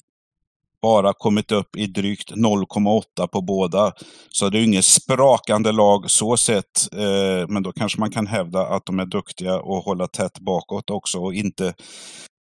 [0.87, 3.93] bara kommit upp i drygt 0,8 på båda.
[4.30, 6.93] Så det är ju inget sprakande lag så sett.
[6.93, 10.91] Eh, men då kanske man kan hävda att de är duktiga och hålla tätt bakåt
[10.91, 11.74] också och inte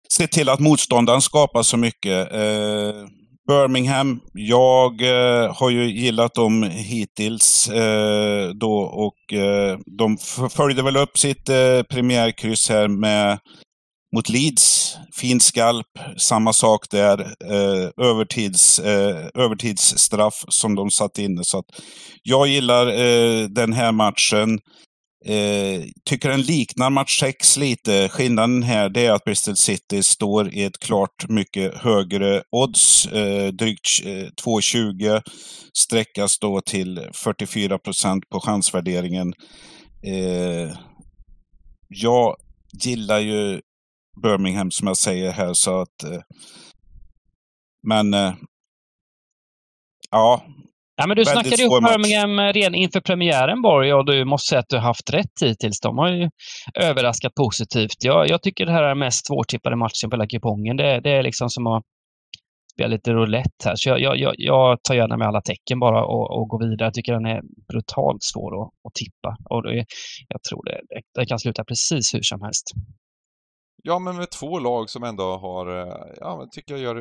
[0.09, 2.33] se till att motståndaren skapar så mycket.
[2.33, 2.95] Eh,
[3.49, 10.19] Birmingham, jag eh, har ju gillat dem hittills eh, då och eh, de
[10.51, 13.39] följde väl upp sitt eh, premiärkryss här med
[14.13, 14.97] mot Leeds.
[15.15, 15.87] Fin skalp,
[16.17, 17.21] samma sak där.
[17.21, 21.45] Eh, övertids, eh, övertidsstraff som de satt inne.
[21.45, 21.67] Så att
[22.23, 24.59] jag gillar eh, den här matchen.
[25.27, 28.09] Eh, tycker den liknar match 6 lite.
[28.09, 33.07] Skillnaden här det är att Bristol City står i ett klart mycket högre odds.
[33.07, 34.09] Eh, drygt eh,
[34.45, 35.23] 2,20
[35.79, 39.33] sträckas då till 44 procent på chansvärderingen.
[40.07, 40.77] Eh,
[41.89, 42.37] jag
[42.85, 43.61] gillar ju
[44.23, 46.21] Birmingham som jag säger här så att eh,
[47.89, 48.35] men eh,
[50.11, 50.43] ja,
[51.01, 51.97] Ja, men du snackade match.
[51.97, 55.81] Birmingham redan inför premiären Borg och du måste säga att du har haft rätt hittills.
[55.81, 56.31] De har ju
[56.75, 57.97] överraskat positivt.
[58.05, 60.77] Jag, jag tycker det här är den mest svårtippade matchen på hela kupongen.
[60.77, 61.83] Det, det är liksom som att
[62.73, 63.75] spela lite roulette här.
[63.77, 66.87] Så jag, jag, jag, tar gärna med alla tecken bara och, och går vidare.
[66.87, 69.37] Jag tycker den är brutalt svår att, att tippa.
[69.51, 69.85] Och det,
[70.29, 70.81] jag tror det,
[71.15, 72.67] det kan sluta precis hur som helst.
[73.83, 76.95] Ja, men med två lag som ändå har, eh, ja, men tycker jag gör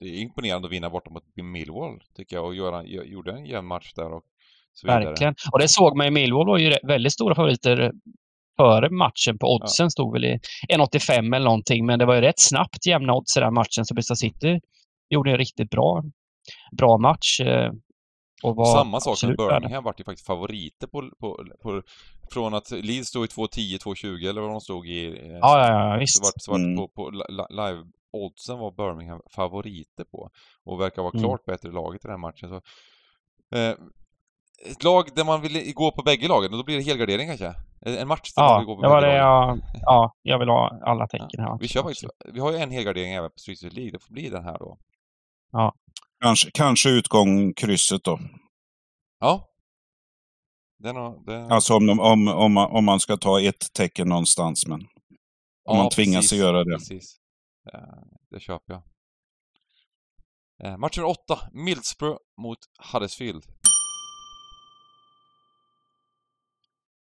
[0.00, 3.46] det är imponerande att vinna borta mot Millwall, tycker jag, och göra, gö- gjorde en
[3.46, 4.22] jämn match där och
[4.72, 5.04] så vidare.
[5.04, 5.34] Verkligen.
[5.52, 6.12] Och det såg man ju.
[6.12, 7.92] Millwall var ju väldigt stora favoriter
[8.56, 9.38] före matchen.
[9.38, 11.86] På oddsen stod väl i 1,85 eller någonting.
[11.86, 13.84] Men det var ju rätt snabbt jämna odds i den matchen.
[13.84, 14.60] Så Bristol City
[15.10, 16.02] gjorde en riktigt bra,
[16.78, 17.40] bra match.
[18.42, 19.36] Och var Samma sak med.
[19.36, 21.82] Birmingham vart ju faktiskt favoriter på, på, på,
[22.32, 25.06] från att Leeds stod i 2.10, 2.20 eller vad de stod i.
[25.06, 26.22] eh, Ja, ja, ja, Så visst.
[26.22, 26.76] vart, så vart Mm.
[26.76, 30.30] på, på li- li- live-oddsen var Birmingham favoriter på.
[30.64, 31.22] Och verkar vara Mm.
[31.24, 32.48] klart bättre laget i den här matchen.
[32.48, 32.54] Så,
[33.58, 33.74] eh,
[34.70, 37.54] ett lag där man vill gå på bägge lagen, och då blir det helgardering kanske?
[37.80, 39.62] En match där man Ja, vill gå på det var bägge det lagen.
[39.74, 39.80] jag...
[39.82, 41.58] Ja, jag vill ha alla tecken här.
[41.60, 44.28] Vi kör faktiskt, vi har ju en helgardering även på Street League, det får bli
[44.28, 44.78] den här då.
[46.20, 48.20] Kanske, kanske utgång krysset då.
[49.20, 49.48] Ja.
[50.78, 51.52] Den har, den...
[51.52, 54.66] Alltså om, de- om, om, man, om man ska ta ett tecken någonstans.
[54.66, 54.80] Men
[55.64, 56.78] om man tvingas precis, att göra det.
[56.78, 57.16] Precis.
[58.30, 58.82] Det köper jag.
[60.64, 62.58] Eh, Match nummer åtta, Middlesbrough mot
[62.92, 63.44] Huddersfield.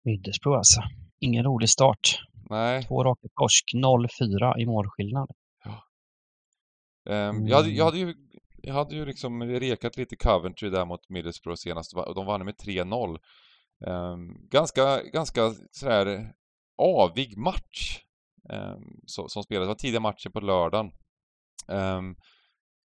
[0.03, 0.81] Middlesbrough alltså.
[1.19, 2.19] Ingen rolig start.
[2.49, 5.29] Nej, Två raka torsk, 0-4 i målskillnad.
[7.09, 7.77] ehm, jag, hade, Mm.
[7.77, 8.15] jag, hade ju,
[8.63, 12.55] jag hade ju liksom rekat lite Coventry där mot Middlesbrough senast och de vann med
[12.55, 13.19] 3-0.
[13.85, 16.33] Ehm, ganska, ganska sådär
[16.77, 18.03] avig match
[18.49, 19.65] ehm, som, som spelades.
[19.65, 20.91] Det var tidiga matcher på lördagen.
[21.67, 22.15] Um,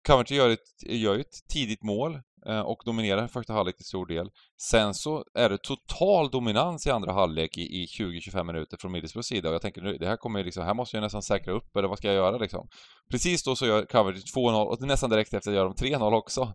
[0.07, 2.21] Coventry gör ett, gör ju ett tidigt mål
[2.65, 4.31] och dominerar första halvlek till stor del.
[4.61, 9.27] Sen så är det total dominans i andra halvlek i, i 20-25 minuter från Middlesbroughs
[9.27, 11.53] sida och jag tänker nu, det här kommer ju liksom, här måste jag nästan säkra
[11.53, 12.69] upp eller vad ska jag göra liksom?
[13.11, 16.55] Precis då så gör Coventry 2-0 och nästan direkt efter gör de 3-0 också.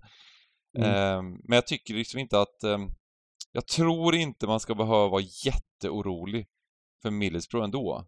[0.77, 0.89] Mm.
[0.89, 2.89] Ehm, men jag tycker liksom inte att, ehm,
[3.51, 6.47] jag tror inte man ska behöva vara jätteorolig
[7.01, 8.05] för Middlesbrough ändå.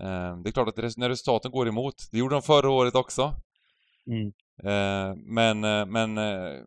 [0.00, 3.34] Ehm, det är klart att när resultaten går emot, det gjorde de förra året också.
[4.10, 4.32] Mm.
[4.62, 6.60] Eh, men, eh, men eh,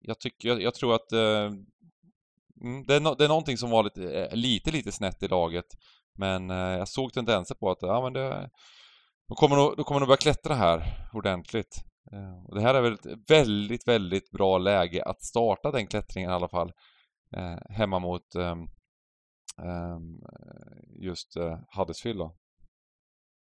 [0.00, 1.52] jag tycker, jag, jag tror att eh,
[2.62, 5.28] mm, det, är no, det är någonting som var lite, eh, lite, lite snett i
[5.28, 5.66] laget.
[6.18, 8.50] Men eh, jag såg tendenser på att, ja men det,
[9.28, 11.84] de kommer nog, de kommer nog börja klättra här ordentligt.
[12.12, 16.30] Eh, och det här är väl ett väldigt, väldigt bra läge att starta den klättringen
[16.30, 16.72] i alla fall.
[17.36, 18.66] Eh, hemma mot ehm,
[19.62, 20.20] ehm,
[21.02, 22.36] just eh, Huddersfield då.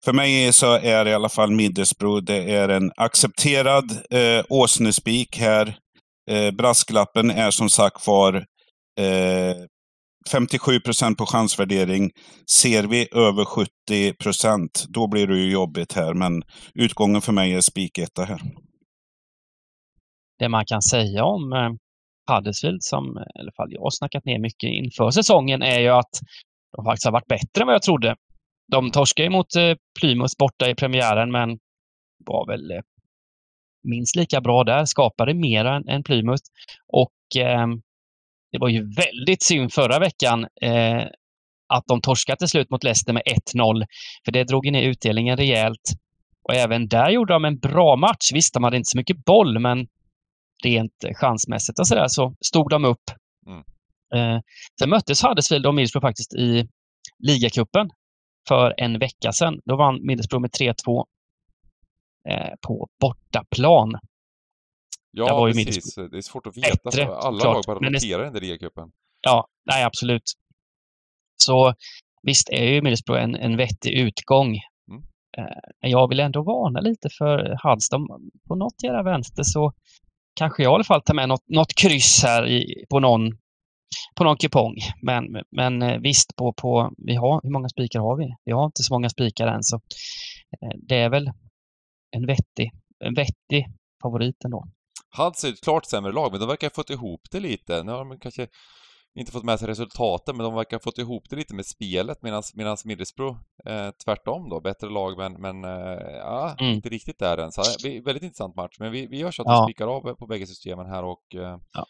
[0.04, 5.78] För mig så är i alla fall Middlesbrough, det är en accepterad eh, åsnespik här.
[6.30, 8.34] Eh, brasklappen är som sagt var
[9.00, 9.56] eh,
[10.32, 12.10] 57 procent på chansvärdering.
[12.50, 16.14] Ser vi över 70 procent, då blir det ju jobbigt här.
[16.14, 16.42] Men
[16.74, 18.40] utgången för mig är spiketta här.
[20.38, 21.70] Det man kan säga om eh,
[22.34, 23.04] Huddersfield, som
[23.36, 26.20] i alla fall jag har snackat ner mycket inför säsongen, är ju att
[26.76, 28.16] de faktiskt har varit bättre än vad jag trodde.
[28.72, 31.58] De torskade ju mot eh, Plymouth borta i premiären, men
[32.26, 32.80] var väl eh,
[33.86, 34.84] minst lika bra där.
[34.84, 36.42] Skapade mer än, än Plymouth.
[36.92, 37.66] Och eh,
[38.52, 41.02] det var ju väldigt synd förra veckan eh,
[41.68, 43.22] att de torskade till slut mot Leicester med
[43.54, 43.86] 1-0.
[44.24, 45.92] För det drog ner utdelningen rejält.
[46.48, 48.30] Och även där gjorde de en bra match.
[48.32, 49.86] Visst, de hade inte så mycket boll, men
[50.64, 53.10] rent chansmässigt och sådär så stod de upp.
[53.46, 53.62] Mm.
[54.14, 54.40] Eh,
[54.78, 56.68] sen möttes Huddersfield och Middlesbrough faktiskt i
[57.18, 57.90] ligacupen
[58.48, 59.60] för en vecka sedan.
[59.64, 61.04] Då vann Middlesbrough med 3-2 eh,
[62.66, 63.92] på bortaplan.
[65.10, 65.94] Ja, Där var ju precis.
[65.94, 67.54] Det är svårt att veta bättre, alla såklart.
[67.54, 68.92] lag bara det- roterar i den där ligacupen.
[69.20, 70.22] Ja, nej absolut.
[71.36, 71.74] Så
[72.22, 74.46] visst är ju Middlesbrough en, en vettig utgång.
[74.90, 75.02] Mm.
[75.38, 75.44] Eh,
[75.82, 77.38] Men jag vill ändå varna lite för.
[77.90, 79.72] De- På något jävla vänster så
[80.38, 83.30] kanske jag i alla fall tar med något, något kryss här i, på någon
[84.16, 84.74] på någon kupong.
[85.02, 88.34] Men, men eh, visst, på, på, vi har, hur många spikar har vi?
[88.44, 89.62] Vi har inte så många spikar än.
[89.62, 89.76] Så
[90.62, 91.30] eh, det är väl
[92.16, 92.70] en vettig,
[93.04, 93.66] en vettig
[94.02, 94.64] favorit ändå.
[95.18, 97.82] Huds är ett klart sämre lag, men de verkar ha fått ihop det lite.
[97.82, 98.48] Nu har de kanske
[99.18, 102.22] inte fått med sig resultaten, men de verkar ha fått ihop det lite med spelet
[102.22, 106.72] medan Middlesbrough eh, tvärtom då, bättre lag men, men eh, ja, Mm.
[106.74, 107.52] inte riktigt där än.
[107.52, 109.64] Så är väldigt intressant match, men vi, vi gör så att Ja.
[109.66, 111.34] vi spikar av på bägge systemen här och...
[111.34, 111.86] Eh, Ja.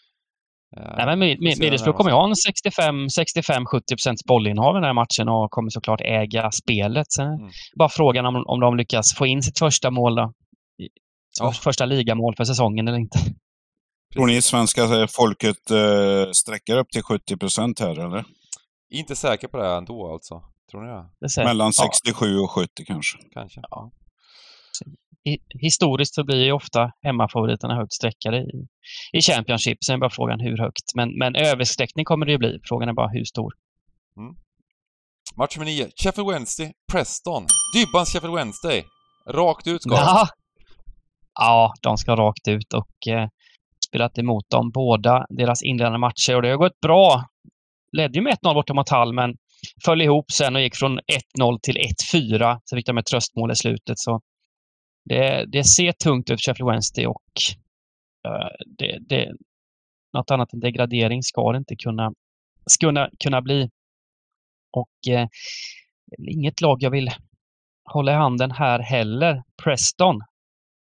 [0.76, 5.28] Eh, Nej, men den Middlesbrough kommer ju ha en 65-70% bollinnehav i den här matchen
[5.28, 7.12] och kommer såklart äga spelet.
[7.12, 7.50] Sen Mm.
[7.78, 10.32] bara frågan om, om de lyckas få in sitt första mål då.
[11.40, 11.52] Ja.
[11.52, 13.18] Första ligamål för säsongen eller inte.
[14.14, 18.24] Tror ni svenska folket eh, sträcker upp till 70 procent här eller?
[18.90, 20.42] Inte säker på det ändå alltså.
[20.70, 21.04] Tror ni det?
[21.38, 21.90] Det Mellan ja.
[22.02, 23.18] 67 och 70 kanske.
[23.32, 23.60] Kanske.
[23.60, 23.90] hi-
[25.60, 28.66] historiskt så blir ju ofta hemmafavoriterna högt sträckade i,
[29.12, 29.84] i Championship.
[29.84, 30.94] Sen är bara frågan hur högt.
[30.94, 32.58] Men, men översträckning kommer det ju bli.
[32.68, 33.52] Frågan är bara hur stor.
[35.36, 35.88] Match nummer nio.
[35.96, 37.46] Sheffield Wednesday, Preston.
[37.74, 38.84] Dybbans Sheffield Wednesday.
[39.28, 39.94] Rakt ut ska.
[39.94, 40.28] Ja.
[41.34, 43.28] ja, de ska rakt ut och eh,
[43.88, 47.24] spelat emot dem båda deras inledande matcher och det har gått bra.
[47.92, 49.34] Ledde ju med 1-0 borta mot Hall men
[49.84, 50.98] föll ihop sen och gick från
[51.38, 51.76] 1-0 till
[52.14, 52.58] 1-4.
[52.64, 53.98] Så fick de ett tröstmål i slutet.
[53.98, 54.20] Så
[55.08, 57.32] det, det ser tungt ut för Sheffield Wednesday och
[58.26, 59.32] eh, det, det,
[60.12, 62.12] något annat än degradering ska det inte kunna,
[62.80, 63.70] kunna, kunna bli.
[64.70, 65.28] Och eh,
[66.18, 67.10] inget lag jag vill
[67.84, 69.42] hålla i handen här heller.
[69.64, 70.20] Preston.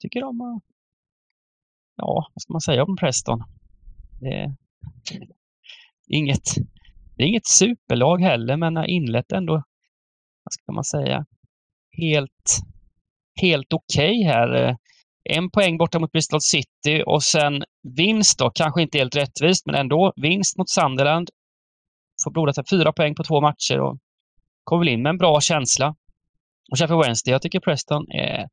[0.00, 0.60] Tycker de har...
[1.96, 3.44] Ja, vad ska man säga om Preston?
[4.20, 4.54] Det är
[6.08, 6.54] inget,
[7.16, 9.52] det är inget superlag heller, men har inlett ändå,
[10.42, 11.26] vad ska man säga,
[11.90, 12.60] helt,
[13.40, 14.54] helt okej här.
[14.54, 14.76] Eh,
[15.24, 17.64] en poäng borta mot Bristol City och sen
[17.96, 21.30] vinst då, kanske inte helt rättvist, men ändå vinst mot Sunderland.
[22.24, 23.98] Får blodat sig fyra poäng på två matcher och
[24.64, 25.94] kommer väl in med en bra känsla.
[26.70, 28.48] Och Sheffield Wednesday, jag tycker Preston är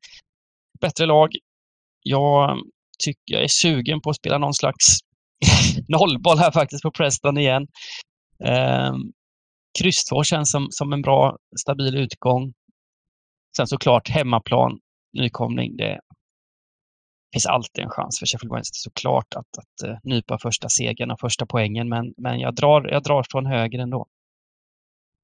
[0.80, 1.30] bättre lag.
[2.02, 2.58] Jag
[3.04, 4.98] tycker jag är sugen på att spela någon slags
[5.88, 7.66] nollboll här faktiskt på Preston igen.
[8.44, 9.12] Ehm,
[9.78, 12.52] kryss 2 känns som, som en bra, stabil utgång.
[13.56, 14.78] Sen såklart hemmaplan,
[15.12, 15.76] nykomling.
[15.76, 16.00] Det
[17.34, 21.20] finns alltid en chans för Sheffield Wednesday såklart att, att uh, nypa första segern och
[21.20, 21.88] första poängen.
[21.88, 24.06] Men, men jag, drar, jag drar från höger ändå.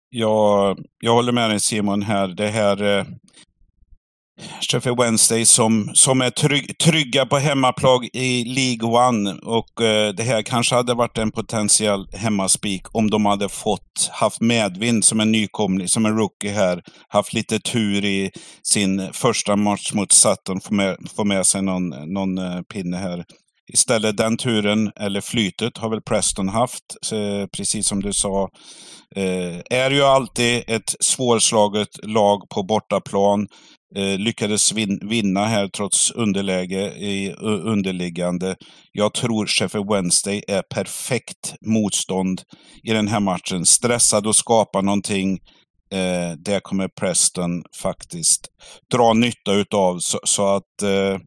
[0.08, 2.28] Jag, jag håller med dig Simon här.
[2.28, 3.06] Det här eh,
[4.61, 9.32] Sheffield Wednesday som, som är trygg, trygga på hemmaplan i League One.
[9.32, 14.41] Och eh, det här kanske hade varit en potentiell hemmaspik om de hade fått haft
[14.41, 16.82] medvind som en nykomling, som en rookie här.
[17.09, 18.30] Haft lite tur i
[18.62, 23.24] sin första match mot Sutton, få med, få med sig någon, någon eh, pinne här.
[23.72, 28.49] Istället den turen, eller flytet, har väl Preston haft, eh, precis som du sa.
[29.16, 33.49] Eh, är ju alltid ett svårslaget lag på bortaplan.
[33.97, 38.57] Eh, lyckades vin vinna här trots underläge i underliggande.
[38.93, 42.43] Jag tror Sheffield Wednesday är perfekt motstånd
[42.82, 43.66] i den här matchen.
[43.66, 45.38] Stressad och skapa någonting.
[45.93, 48.49] Eh, det kommer Preston faktiskt
[48.93, 49.99] dra nytta utav.
[49.99, 51.18] Så, så att eh,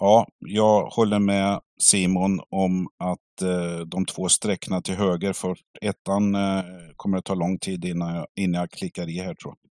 [0.00, 6.34] ja, jag håller med Simon om att eh, de två sträckna till höger för ettan
[6.34, 6.64] eh,
[6.96, 9.69] kommer att ta lång tid innan jag, innan jag klickar i här tror jag.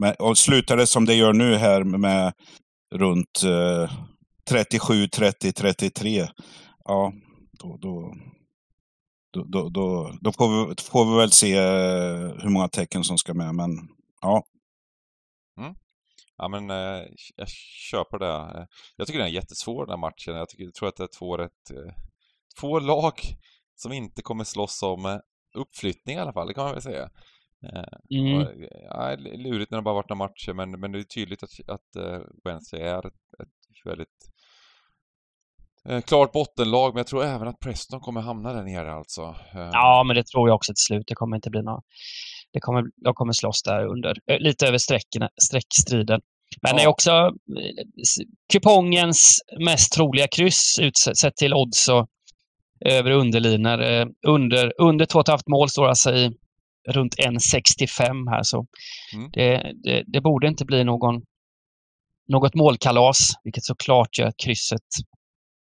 [0.00, 2.32] Men, och slutar det som det gör nu här med
[2.94, 3.92] runt eh,
[4.48, 6.28] 37, 30, 33.
[6.84, 7.12] Ja,
[7.52, 8.14] då, då,
[9.32, 13.34] då, då, då, får, vi, får vi väl se eh, hur många tecken som ska
[13.34, 13.54] med.
[13.54, 13.70] Men
[14.20, 14.44] ja,
[15.60, 15.74] mm.
[16.36, 17.02] Ja men eh,
[17.36, 17.48] jag
[17.90, 18.66] köper det.
[18.96, 20.34] Jag tycker den är jättesvår den här matchen.
[20.34, 21.70] Jag tycker, tror att det är två rätt...
[21.70, 21.94] eh,
[22.60, 23.14] Två lag
[23.74, 25.18] som inte kommer slåss om eh,
[25.54, 27.10] uppflyttning i alla fall, det kan man väl säga.
[27.62, 28.34] Eh, Mm.
[28.38, 31.42] och, eh, Ja, lurigt när det bara varit några matcher men, men det är tydligt
[31.42, 34.08] att, att uh, Wednesday är ett, ett väldigt
[35.88, 39.22] eh, klart bottenlag men jag tror även att Preston kommer hamna där nere alltså.
[39.54, 41.04] Eh, Ja, men det tror jag också till slut.
[41.06, 41.84] Det kommer inte bli något...
[42.52, 46.20] Det kommer, de kommer slåss där under, lite över sträckorna, streckstriden.
[46.62, 46.90] Men det är Ja.
[46.90, 47.30] också
[48.52, 52.08] kupongens mest troliga kryss utsett till odds och
[52.84, 54.06] över underlinor.
[54.26, 56.30] Under, under 2,5 mål står alltså i
[56.88, 58.42] runt 1,65 här.
[58.42, 58.66] Så
[59.14, 59.30] Mm.
[59.32, 61.22] det, det, det borde inte bli någon,
[62.28, 64.88] något målkalas, vilket såklart gör att krysset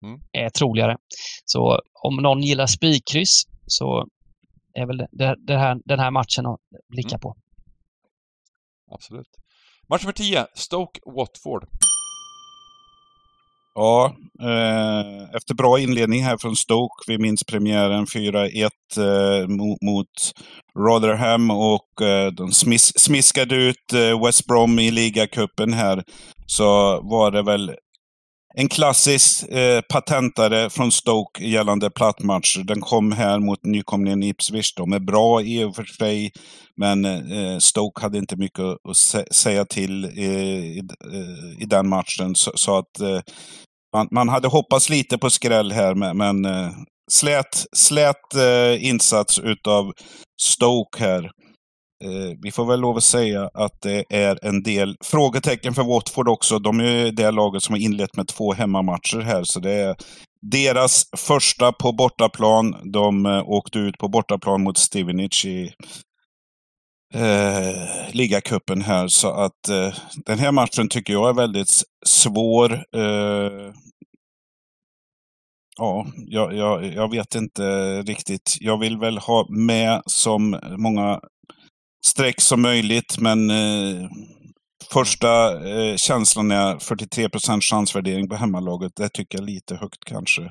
[0.05, 0.21] mm.
[0.31, 0.97] är troligare.
[1.45, 4.07] Så om någon gillar spikkryss så
[4.73, 7.19] är väl det, det här, den här matchen att blicka mm.
[7.19, 7.35] på.
[8.91, 9.27] Absolut.
[9.89, 11.67] Match nummer 10, Stoke-Watford.
[13.76, 17.03] Ja, eh, efter bra inledning här från Stoke.
[17.07, 20.07] Vi minns premiären 4-1 eh, mot, mot,
[20.80, 26.03] Rotherham och eh, de smis, smiskade ut eh, West Brom i ligacupen här.
[26.45, 27.76] Så var det väl
[28.53, 32.63] en klassisk eh, patentare från Stoke gällande plattmatcher.
[32.63, 34.73] Den kom här mot nykomlingen Ipswich.
[34.75, 36.31] De är bra i och för sig,
[36.77, 38.97] men eh, Stoke hade inte mycket att
[39.35, 40.79] säga till i, i,
[41.13, 42.35] eh, i den matchen.
[42.35, 43.21] Så, så att eh,
[43.93, 46.71] man, man, hade hoppats lite på skräll här, men, men eh,
[47.11, 49.93] slät, slät eh, insats utav
[50.41, 51.31] Stoke här.
[52.03, 56.27] Eh, vi får väl lov att säga att det är en del frågetecken för Watford
[56.27, 56.59] också.
[56.59, 59.95] De är ju det laget som har inlett med två hemmamatcher här, så det är
[60.41, 62.75] deras första på bortaplan.
[62.83, 65.73] De eh, åkte ut på bortaplan mot Stevenage i
[67.13, 69.07] eh, ligacupen här.
[69.07, 69.93] Så att eh,
[70.25, 72.73] den här matchen tycker jag är väldigt svår.
[72.73, 73.73] Eh,
[75.77, 78.57] ja, jag, jag, jag, vet inte riktigt.
[78.59, 81.19] Jag vill väl ha med som många
[82.05, 84.09] streck som möjligt, men eh,
[84.93, 88.91] första eh, känslan är 43% chansvärdering på hemmalaget.
[88.95, 90.41] Det tycker jag är lite högt kanske.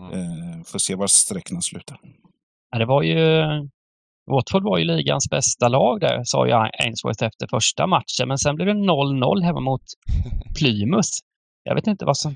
[0.00, 0.12] Mm.
[0.12, 1.98] Eh, får se var strecken slutar.
[2.70, 3.42] Ja, det var ju
[4.30, 8.28] Watford var ju ligans bästa lag där, sa ju Ainsworth efter första matchen.
[8.28, 9.82] Men sen blev det 0-0 hemma mot
[10.58, 11.08] Plymouth.
[11.62, 12.34] Jag vet inte vad som,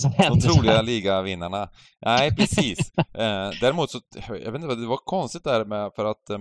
[0.00, 0.40] som hände.
[0.40, 1.68] De troliga ligavinnarna.
[2.06, 2.78] Nej, precis.
[2.98, 6.38] eh, däremot så, jag vet inte, det var konstigt där med för att eh,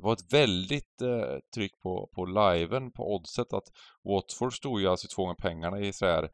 [0.00, 3.64] det var ett väldigt eh, tryck på, på liven på oddset att
[4.04, 6.28] Watford stod ju alltså två gånger pengarna i så här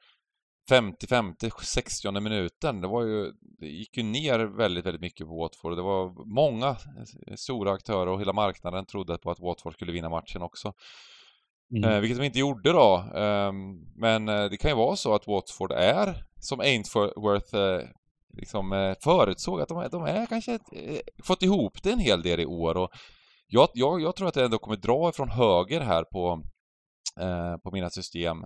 [0.68, 2.80] 50, 50, 60 minuten.
[2.80, 5.76] Det var ju, det gick ju ner väldigt, väldigt mycket på Watford.
[5.76, 10.08] Det var många eh, stora aktörer och hela marknaden trodde på att Watford skulle vinna
[10.08, 10.72] matchen också.
[11.76, 11.90] Mm.
[11.90, 13.04] Eh, vilket de inte gjorde då.
[13.14, 13.52] Eh,
[13.96, 17.80] men eh, det kan ju vara så att Watford är, som Ainsworth eh,
[18.36, 20.58] liksom eh, förutsåg, att de, de är kanske
[21.24, 22.76] fått ihop det en hel del i år.
[22.76, 22.90] Och
[23.46, 26.42] jag, jag, jag tror att det ändå kommer dra ifrån höger här på,
[27.20, 28.42] eh, på mina system.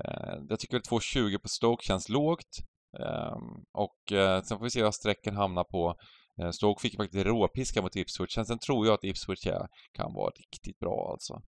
[0.00, 2.58] Eh, jag tycker att 2,20 på Stoke känns lågt.
[3.00, 3.36] Eh,
[3.72, 5.94] och eh, sen får vi se vad strecken hamnar på.
[6.42, 8.34] Eh, Stoke fick faktiskt råpiska mot Ipswich.
[8.34, 9.44] Sen, sen tror jag att Ipswich
[9.92, 11.42] kan vara riktigt bra alltså.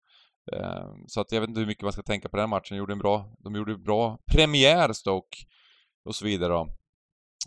[0.53, 2.67] Ehm, så att jag vet inte hur mycket man ska tänka på den matchen.
[2.69, 5.37] De gjorde en bra, de gjorde en bra premiär Stoke
[6.05, 6.67] och så vidare då.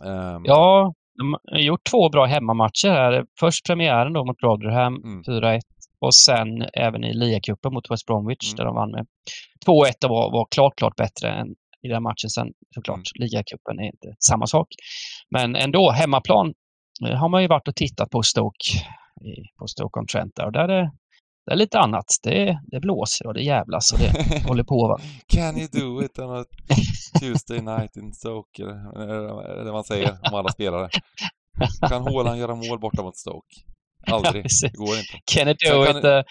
[0.09, 0.41] Ehm.
[0.45, 3.25] Ja, de har gjort två bra hemmamatcher här.
[3.39, 5.23] Först premiären då mot Rotherham, mm.
[5.23, 5.59] 4-1
[6.01, 8.55] och sen även i ligacupen mot West Bromwich mm.
[8.55, 9.05] där de vann med
[9.65, 11.47] 2-1 och var, var klart, klart bättre än
[11.81, 12.29] i den matchen.
[12.29, 13.23] Sen såklart, mm.
[13.23, 14.67] ligacupen är inte samma sak.
[15.35, 16.53] Men ändå, hemmaplan
[17.07, 18.71] eh, har man ju varit och tittat på Stoke,
[19.59, 20.91] på Stoke-on-Trent där och där är
[21.49, 22.05] det är lite annat.
[22.23, 24.87] Det, det blåser och det jävlas och det håller på.
[24.87, 24.99] Va?
[25.27, 26.45] Can you do it on a
[27.19, 28.63] Tuesday night in Stoke?
[28.95, 30.89] Eller det man säger om alla spelare.
[31.89, 33.55] Kan Haaland göra mål borta mot Stoke?
[34.11, 34.45] Aldrig.
[34.61, 35.19] det går inte.
[35.33, 36.21] Can it do it uh,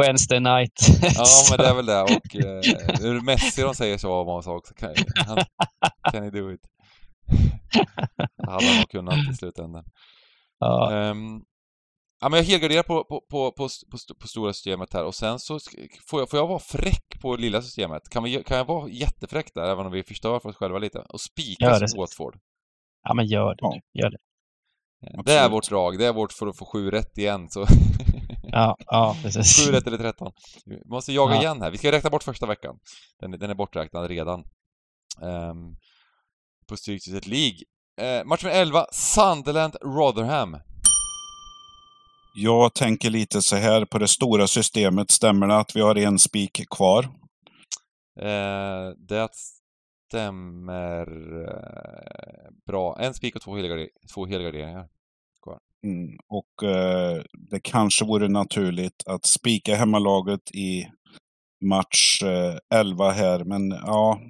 [0.00, 0.72] Wednesday night?
[1.16, 2.02] ja, men det är väl det.
[2.02, 2.34] Och
[3.04, 4.74] uh, Messi de säger så om oss också.
[4.74, 4.94] Can,
[5.26, 5.38] han,
[6.12, 6.60] can he do it?
[8.36, 9.84] det hade han nog kunnat i slutändan.
[10.60, 11.10] Ja.
[11.10, 11.42] Um,
[12.20, 15.38] ja, men jag helgarderar på, på, på, på, på, på stora systemet här och sen
[15.38, 15.58] så
[16.06, 18.08] får jag, får jag vara fräck på lilla systemet.
[18.10, 20.98] Kan, vi, kan jag vara jättefräck där, även om vi förstör för oss själva lite,
[20.98, 22.38] och spika Watford?
[23.02, 23.58] Ja, men gör det.
[23.60, 23.80] Ja.
[23.92, 24.18] Gör det.
[25.02, 25.26] Absolut.
[25.26, 27.48] Det är vårt drag, det är vårt för att få sju rätt igen.
[27.50, 27.66] Så.
[28.42, 29.66] ja, ja, precis.
[29.66, 30.32] Sju rätt eller tretton.
[30.64, 31.40] Vi måste jaga ja.
[31.40, 31.70] igen här.
[31.70, 32.78] Vi ska räkna bort första veckan.
[33.20, 34.44] Den, den är borträknad redan.
[35.20, 35.76] Um,
[36.68, 37.58] på Stryktipset League.
[38.02, 40.60] Uh, match med 11, Sunderland-Rotherham.
[42.38, 45.10] Jag tänker lite så här på det stora systemet.
[45.10, 47.04] Stämmer det att vi har en spik kvar?
[48.22, 49.28] Uh, det
[50.08, 51.06] stämmer
[51.42, 52.96] eh, bra.
[53.00, 54.88] En spik och två, helgardering, två helgarderingar
[55.42, 55.58] kvar.
[55.84, 60.88] Mm, och eh, det kanske vore naturligt att spika hemmalaget i
[61.64, 64.20] match eh, 11 här, men ja,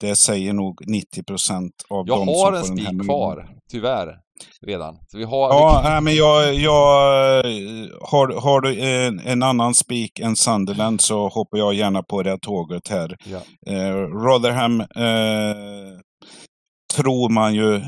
[0.00, 4.25] det säger nog 90 procent av jag de som har en spik kvar, tyvärr.
[4.66, 4.94] Redan.
[5.06, 5.48] Så vi har...
[5.48, 5.90] Ja, vi...
[5.90, 6.72] nej, men jag, jag
[8.00, 12.38] har, har du en, en annan spik än Sunderland så hoppar jag gärna på det
[12.38, 13.16] tåget här.
[13.24, 13.40] Ja.
[13.72, 16.00] Eh, Rotherham eh,
[16.96, 17.80] tror man ju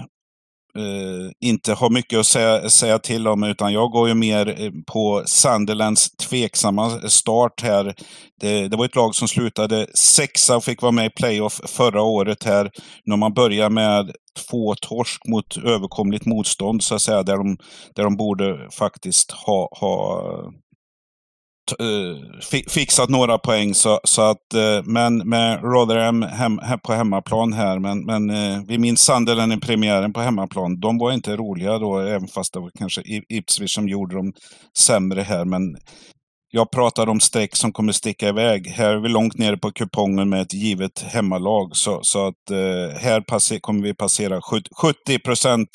[0.77, 4.71] Uh, inte har mycket att säga, säga, till om, utan jag går ju mer eh,
[4.87, 7.95] på Sunderlands tveksamma start här.
[8.41, 12.03] Det, det, var ett lag som slutade sexa och fick vara med i playoff förra
[12.03, 12.71] året här.
[13.05, 14.13] När man börjar med
[14.49, 17.57] två torsk mot överkomligt motstånd, så att säga, där de,
[17.95, 20.23] där de borde faktiskt ha, ha
[21.73, 23.75] Eh, fixat några poäng.
[23.75, 27.79] Så, så att, uh, men med Rotherham hem, hem, på hemmaplan här.
[27.79, 30.81] Men, men uh, vi minns Sunderland i premiären på hemmaplan.
[30.81, 34.33] De var inte roliga då, även fast det var kanske Ipswich som gjorde dem
[34.79, 35.45] sämre här.
[35.45, 35.77] Men
[36.51, 38.67] jag pratar om streck som kommer sticka iväg.
[38.67, 41.77] Här är vi långt nere på kupongen med ett givet hemmalag.
[41.77, 42.35] Så, så att
[43.01, 44.41] här passer, kommer vi passera
[44.83, 45.69] 70 procent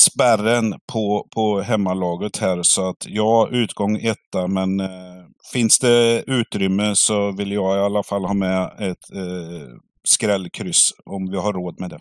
[0.00, 2.62] spärren på, på hemmalaget här.
[2.62, 8.02] Så att ja, utgång etta, men eh, finns det utrymme så vill jag i alla
[8.02, 9.68] fall ha med ett eh,
[10.04, 12.00] skrällkryss om vi har råd med det.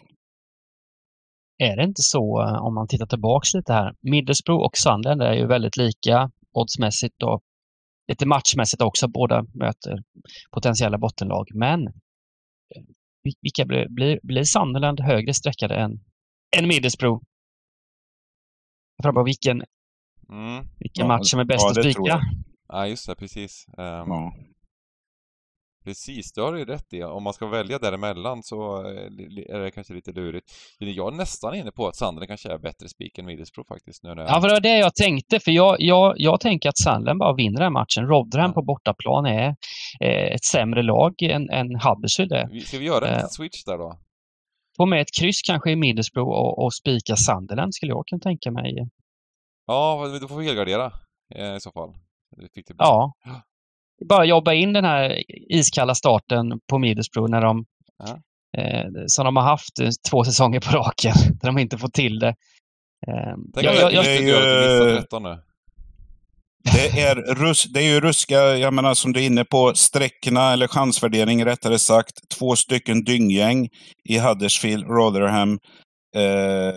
[1.64, 5.34] Är det inte så, eh, om man tittar tillbaks lite här, Middlesbrough och Sunderland är
[5.34, 7.42] ju väldigt lika oddsmässigt och
[8.08, 9.08] lite matchmässigt också.
[9.08, 10.04] Båda möter
[10.52, 12.84] potentiella bottenlag, men eh,
[13.42, 15.92] vilka blir, blir, blir Sunderland högre sträckade än,
[16.58, 17.22] än Middlesbrough?
[19.04, 19.64] Fram på vilken,
[20.30, 20.68] mm.
[20.80, 22.22] vilken ja, match som är bäst ja, att spika.
[22.68, 23.66] Ja, just det, precis.
[23.78, 24.34] Um, ja.
[25.84, 27.04] Precis, det har du rätt i.
[27.04, 28.78] Om man ska välja däremellan så
[29.50, 30.52] är det kanske lite lurigt.
[30.80, 34.04] Jag är nästan inne på att Sandren kanske är bättre spik än Middlesbrough faktiskt.
[34.04, 35.40] Nu när Ja, för det var det jag tänkte.
[35.40, 38.08] För jag, jag, jag tänker att Sandren bara vinner den matchen.
[38.08, 38.54] Rotherham ja.
[38.54, 39.56] på bortaplan är
[40.02, 44.00] eh, ett sämre lag än, än Huddersfield Ska vi göra en eh, switch där då?
[44.80, 48.52] Få med ett kryss kanske i Middlesbrough och, och spika Sunderland skulle jag kunna tänka
[48.52, 48.88] mig.
[49.68, 50.92] Ja, då får vi helgardera
[51.36, 51.94] eh, i så fall.
[52.78, 53.14] Ja.
[54.10, 55.24] Bara jobba in den här
[55.54, 57.66] iskalla starten på Middlesbrough när de
[57.98, 58.20] ja.
[58.62, 62.20] eh, som de har haft eh, två säsonger på raken, där de inte får till
[62.20, 62.36] det.
[63.08, 65.04] Eh, jag, jag, jag, det är ju...
[66.64, 70.54] Det är, rus, det är ju ruska, jag menar som du är inne på, sträckorna
[70.54, 72.30] eller chansvärdering rättare sagt.
[72.30, 73.70] Två stycken dynggäng
[74.10, 75.60] i Huddersfield, Rotherham.
[76.16, 76.74] Eh,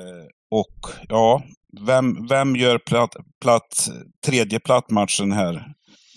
[0.51, 1.43] och ja,
[1.81, 3.89] vem, vem gör platt, platt,
[4.27, 5.67] tredje plattmatchen här?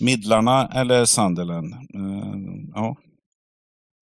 [0.00, 1.72] Midlarna eller Sunderland?
[1.72, 2.34] Eh,
[2.74, 2.96] ja.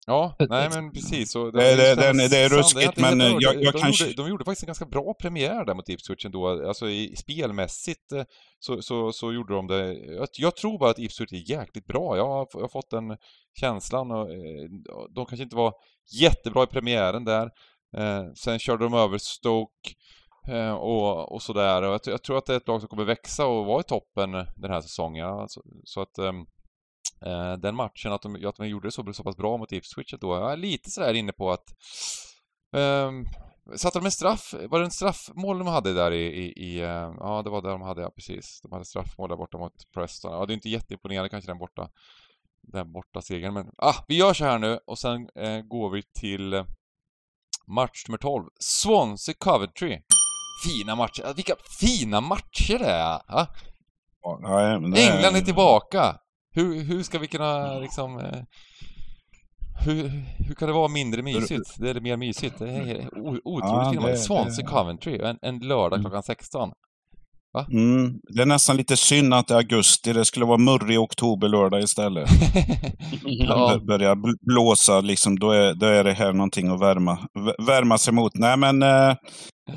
[0.07, 1.32] Ja, nej men precis.
[1.32, 4.05] Så det, det, det, det, det är ruskigt, men jag, jag de, kanske...
[4.05, 6.66] Gjorde, de gjorde faktiskt en ganska bra premiär där mot Ipswich ändå.
[6.68, 8.24] Alltså i, spelmässigt eh,
[8.59, 9.94] så, så, så gjorde de det.
[9.94, 12.16] Jag, jag, tror bara att Ipswich är jäkligt bra.
[12.16, 13.16] Jag har, jag har fått den
[13.61, 14.11] känslan.
[14.11, 14.68] Och, eh,
[15.14, 15.74] de kanske inte var
[16.20, 17.50] jättebra i premiären där.
[17.96, 19.90] Eh, sen körde de över Stoke
[20.48, 21.82] eh, och, och sådär.
[21.82, 24.32] Jag, jag, tror att det är ett lag som kommer växa och vara i toppen
[24.32, 25.26] den här säsongen.
[25.26, 26.44] Alltså, så att ehm, eh,
[27.59, 30.35] den matchen, att de, att de gjorde det så, så pass bra mot Ipswich då.
[30.35, 31.64] Jag är lite sådär inne på att
[32.72, 33.27] um,
[33.77, 34.55] Satte de en straff?
[34.68, 37.70] Var det en straffmål de hade där i, i, i uh, Ja, det var där
[37.70, 38.61] de hade, ja precis.
[38.62, 40.33] De hade straffmål där borta mot Preston.
[40.33, 41.89] Ja, det är inte jätteimponerande kanske den borta
[42.72, 46.03] den borta segern, men ah, vi gör så här nu och sen eh, går vi
[46.03, 46.64] till eh,
[47.66, 48.45] match nummer 12.
[48.61, 50.01] Swansea Coventry.
[50.64, 51.35] Fina matcher.
[51.37, 53.20] Vilka fina matcher det är!
[54.22, 56.16] Ja, nej, nej, England är tillbaka!
[56.55, 58.18] Hur, hur ska vi kunna liksom...
[58.18, 58.42] Eh,
[59.84, 60.09] hur,
[60.46, 61.74] hur kan det vara mindre mysigt?
[61.78, 62.59] Det är mer mysigt.
[62.59, 66.02] Det är otroligt ja, fina Swansea Coventry, en, en lördag mm.
[66.02, 66.72] klockan 16.
[67.61, 70.12] Mm, det är nästan lite synd att det är augusti.
[70.12, 72.28] Det skulle vara murrig oktober lördag istället.
[73.24, 73.80] ja.
[73.86, 77.18] Börjar blåsa, liksom, då, är, då är det här någonting att värma,
[77.66, 78.32] värma sig mot.
[78.34, 79.11] Nej, men eh,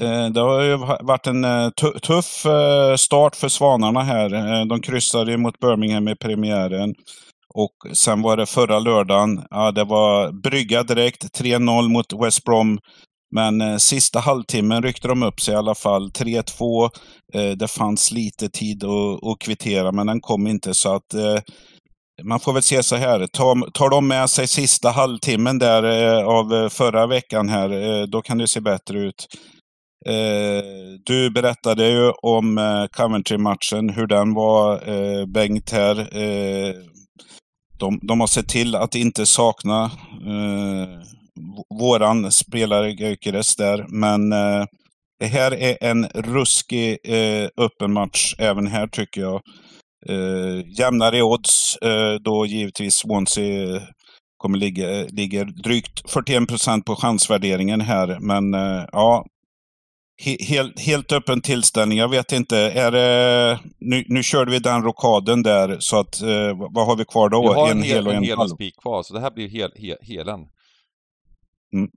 [0.01, 1.69] eh det har ju varit en eh,
[2.01, 4.65] tuff eh, start för Svanarna här.
[4.65, 6.93] De kryssade mot Birmingham i premiären.
[7.53, 11.39] Och sen var det förra lördagen, ja, det var brygga direkt.
[11.41, 12.79] 3-0 mot West Brom.
[13.35, 16.09] Men eh, sista halvtimmen ryckte de upp sig i alla fall.
[16.09, 16.89] 3-2.
[17.33, 20.73] Eh, det fanns lite tid att, att kvittera, men den kom inte.
[20.73, 21.39] så att eh,
[22.23, 23.27] man får väl se så här.
[23.27, 28.03] Tar, tar de med sig sista halvtimmen där eh, av eh, förra veckan här, eh,
[28.07, 29.27] då kan det se bättre ut.
[30.05, 30.63] Eh,
[31.05, 36.07] du berättade ju om eh, Coventry-matchen, hur den var, eh, Bengt här.
[37.79, 39.91] De, de, har sett till att inte sakna
[41.79, 43.85] våran spelare Gyökeres där.
[43.89, 44.65] Men eh,
[45.19, 49.41] det här är en ruskig eh, öppen match även här tycker jag.
[50.09, 53.81] Eh, jämnare odds eh, då givetvis Swansea
[54.37, 58.17] kommer ligga ligger drygt 41 procent på chansvärderingen här.
[58.19, 59.25] Men eh, ja,
[60.23, 61.97] he, helt, helt öppen tillställning.
[61.97, 66.69] Jag vet inte, är det, nu, nu körde vi den rokaden där så att eh,
[66.73, 67.41] vad har vi kvar då?
[67.41, 69.49] Vi har en, en hel och en, en hel spik kvar, så det här blir
[69.49, 70.39] hel, hel, helen.
[71.77, 71.89] Mm.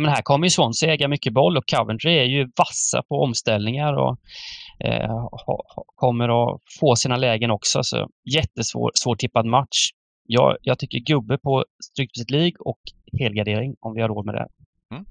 [0.00, 3.92] men här kommer ju Swansea äga mycket boll och Coventry är ju vassa på omställningar
[3.94, 4.16] och
[4.86, 5.28] eh,
[5.94, 7.82] kommer att få sina lägen också.
[7.82, 9.90] Så jättesvår svårtippad match.
[10.26, 12.80] Jag, jag tycker gubbe på Stryktipset League och
[13.20, 14.48] helgardering om vi har råd med det.
[14.94, 15.04] Mm.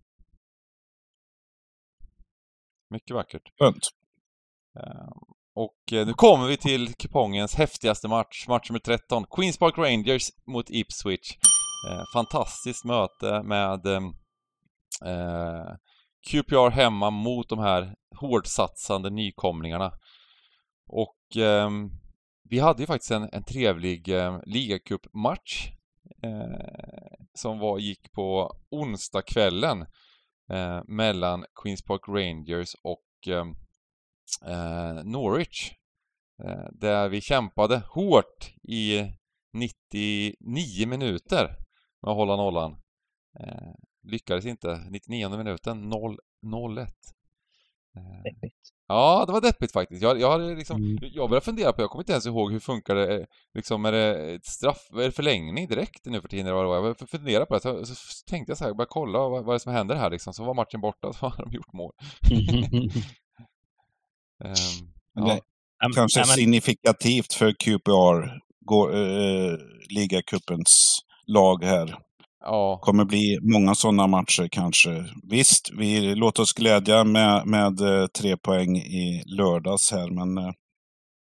[2.89, 3.41] Mycket vackert.
[3.59, 3.89] Skönt.
[4.79, 9.25] Ehm, och eh, nu kommer vi till kupongens häftigaste match, match nummer 13.
[9.35, 11.37] Queens Park Rangers mot Ipswich.
[11.87, 14.13] Eh, fantastiskt möte med ehm,
[15.05, 15.75] eh,
[16.29, 19.93] QPR hemma mot de här hårdsatsande nykomlingarna.
[20.87, 21.69] Och eh,
[22.49, 25.69] vi hade ju faktiskt en, en trevlig eh, ligacupmatch
[26.23, 29.81] eh, som var, gick på onsdagskvällen
[30.49, 33.55] eh, mellan Queens Park Rangers och ehm,
[34.45, 35.71] eh, Norwich.
[36.43, 39.01] Eh, där vi kämpade hårt i
[39.53, 41.63] 99 minuter
[42.03, 42.71] med att hålla nollan.
[43.39, 43.73] Eh,
[44.03, 44.85] lyckades inte.
[44.89, 46.87] 99 minuten 0-1.
[47.95, 48.73] Eh, deppigt.
[48.87, 50.01] Ja, det var deppigt faktiskt.
[50.01, 50.97] Jag, jag, hade liksom, mm.
[51.01, 53.91] jag började fundera på, jag kommer inte ens ihåg hur funkar det, eh, liksom är
[53.91, 56.75] det ett straff, är det förlängning direkt nu för tiden eller vad det var?
[56.75, 57.95] Jag började fundera på det, så, så
[58.29, 60.43] tänkte jag så här, bara kolla vad, vad är det som händer här liksom, så
[60.43, 61.93] var matchen borta, så har de gjort mål.
[64.43, 65.39] Um, ja.
[65.95, 68.23] Kanske signifikativt för QPR,
[68.93, 69.57] uh,
[69.89, 71.97] ligacupens lag här.
[72.45, 72.79] Ja.
[72.81, 75.05] kommer bli många sådana matcher kanske.
[75.29, 80.51] Visst, vi låt oss glädja med, med uh, tre poäng i lördags här, men uh,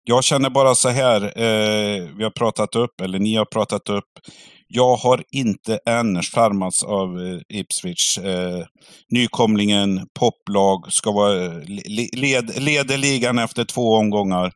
[0.04, 1.20] jag känner bara så här.
[2.16, 4.08] vi har pratat upp, eller ni har pratat upp
[4.76, 8.18] jag har inte än charmats av eh, Ipswich.
[8.18, 8.64] Eh,
[9.10, 11.62] nykomlingen, poplag, ska vara eh,
[12.12, 14.52] led, leder ligan efter två omgångar.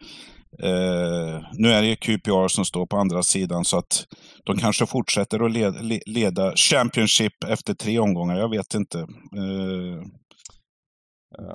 [0.63, 4.07] Eh, nu är det ju QPR som står på andra sidan så att
[4.45, 8.39] de kanske fortsätter att led, leda Championship efter tre omgångar.
[8.39, 8.99] Jag vet inte.
[8.99, 10.03] Eh,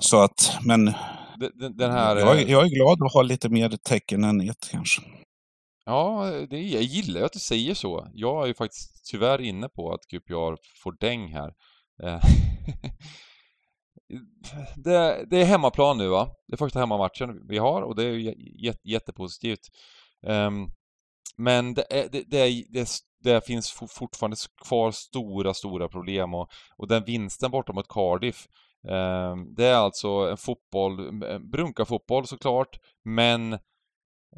[0.00, 0.84] så att, men
[1.74, 5.02] den här, jag, jag, är glad att ha lite mer tecken än ett kanske.
[5.86, 8.08] Ja, det, jag gillar att du säger så.
[8.14, 11.52] Jag är ju faktiskt tyvärr inne på att QPR får däng här.
[14.76, 16.30] Det, det, är hemmaplan nu va?
[16.46, 18.34] Det är första hemmamatchen vi har och det är ju
[18.84, 19.68] jättepositivt.
[20.26, 20.70] Um,
[21.36, 22.88] men det, är, det, det, det,
[23.20, 24.36] det, finns fortfarande
[24.66, 28.46] kvar stora, stora problem och, och den vinsten borta mot Cardiff
[28.88, 33.58] um, Det är alltså en fotboll, en brunkarfotboll såklart, men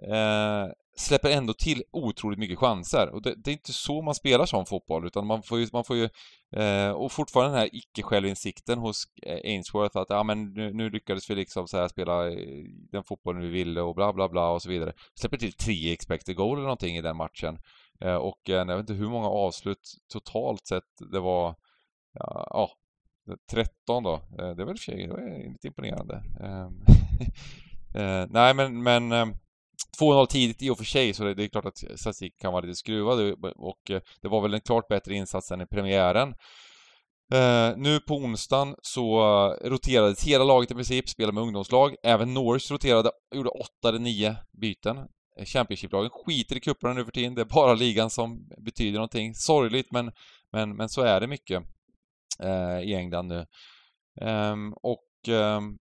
[0.02, 3.08] eh, släpper ändå till otroligt mycket chanser.
[3.08, 5.84] Och det, det, är inte så man spelar som fotboll, utan man får ju, man
[5.84, 6.08] får ju
[6.56, 11.30] eh, och fortfarande den här icke-självinsikten hos eh, Ainsworth att ja men nu, nu lyckades
[11.30, 12.22] vi liksom så här spela
[12.92, 14.92] den fotbollen vi ville och bla bla bla och så vidare.
[15.14, 17.58] Släpper till tre expected goal eller någonting i den matchen.
[18.00, 21.54] Eh, och eh, jag vet inte hur många avslut totalt sett det var,
[22.12, 22.70] ja, ja
[23.50, 24.14] 13 då.
[24.14, 26.22] Eh, det var, väl för sig, det var lite imponerande.
[26.40, 26.80] Ehm,
[27.94, 29.34] eh, nej men, men ehm,
[30.00, 32.76] 2-0 tidigt i och för sig, så det, är klart att statistiken kan vara lite
[32.76, 36.34] skruvad och eh, det var väl en klart bättre insats än i premiären.
[37.34, 41.94] Uh, nu på onsdagen så uh, roterades hela laget i princip, spelade med ungdomslag.
[42.02, 44.96] Även Norwich roterade, gjorde 8 eller 9 byten.
[45.44, 49.34] Championship-lagen skiter i cuperna nu för tiden, det är bara ligan som betyder någonting.
[49.34, 50.12] Sorgligt, men,
[50.52, 51.62] men, men så är det mycket
[52.44, 53.46] uh, i England nu.
[54.20, 55.78] Um, och um,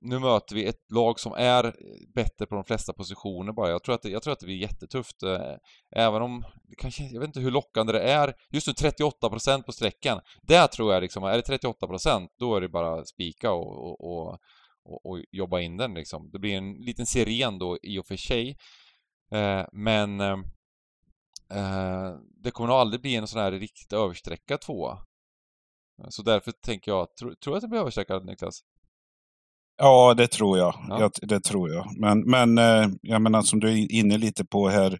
[0.00, 1.72] nu möter vi ett lag som är eh,
[2.14, 3.70] bättre på de flesta positioner bara.
[3.70, 5.22] Jag tror att det, jag tror att det blir jättetufft.
[5.22, 5.54] Eh,
[5.96, 6.44] även om,
[6.78, 8.34] kanske, jag vet inte hur lockande det är.
[8.50, 10.20] Just nu 38% på sträckan.
[10.42, 14.38] Där tror jag liksom, är det 38% då är det bara spika och, och,
[14.84, 16.30] och, och, jobba in den liksom.
[16.30, 18.56] Det blir en liten siren då i och för sig.
[19.30, 20.44] Eh, men ehm,
[22.42, 24.98] det kommer nog aldrig bli en sån här riktigt översträckad tvåa.
[26.08, 28.62] Så därför tänker jag, tror, tror du att det blir översträckad Niklas?
[29.78, 30.74] Ja, det tror jag.
[30.88, 31.00] Ja.
[31.00, 32.00] jag det tror jag.
[32.00, 34.98] Men, men eh, jag menar som du är inne lite på här.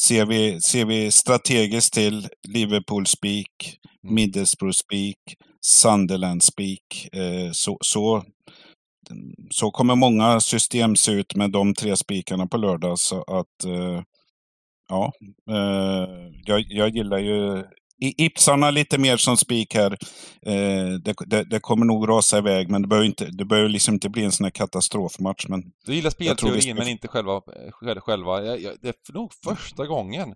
[0.00, 4.14] Ser vi, ser vi strategiskt till Liverpool speak, mm.
[4.14, 5.16] Middlesbrough speak,
[5.66, 8.24] Sunderland speak, eh, så, så,
[9.50, 12.98] så kommer många system se ut med de tre spikarna på lördag.
[12.98, 14.02] Så att eh,
[14.88, 15.12] ja,
[16.44, 17.64] jag, jag gillar ju
[18.00, 19.90] Ipsarna lite mer som spik här.
[20.46, 23.94] Eh, det, det, det, kommer nog rasa iväg, men det behöver, inte, det behöver liksom
[23.94, 25.48] inte bli en sån här katastrofmatch.
[25.48, 26.74] Men du gillar spelteorin, ska...
[26.74, 27.42] men inte själva.
[28.00, 28.44] själva.
[28.44, 30.34] Jag, jag, det är nog första gången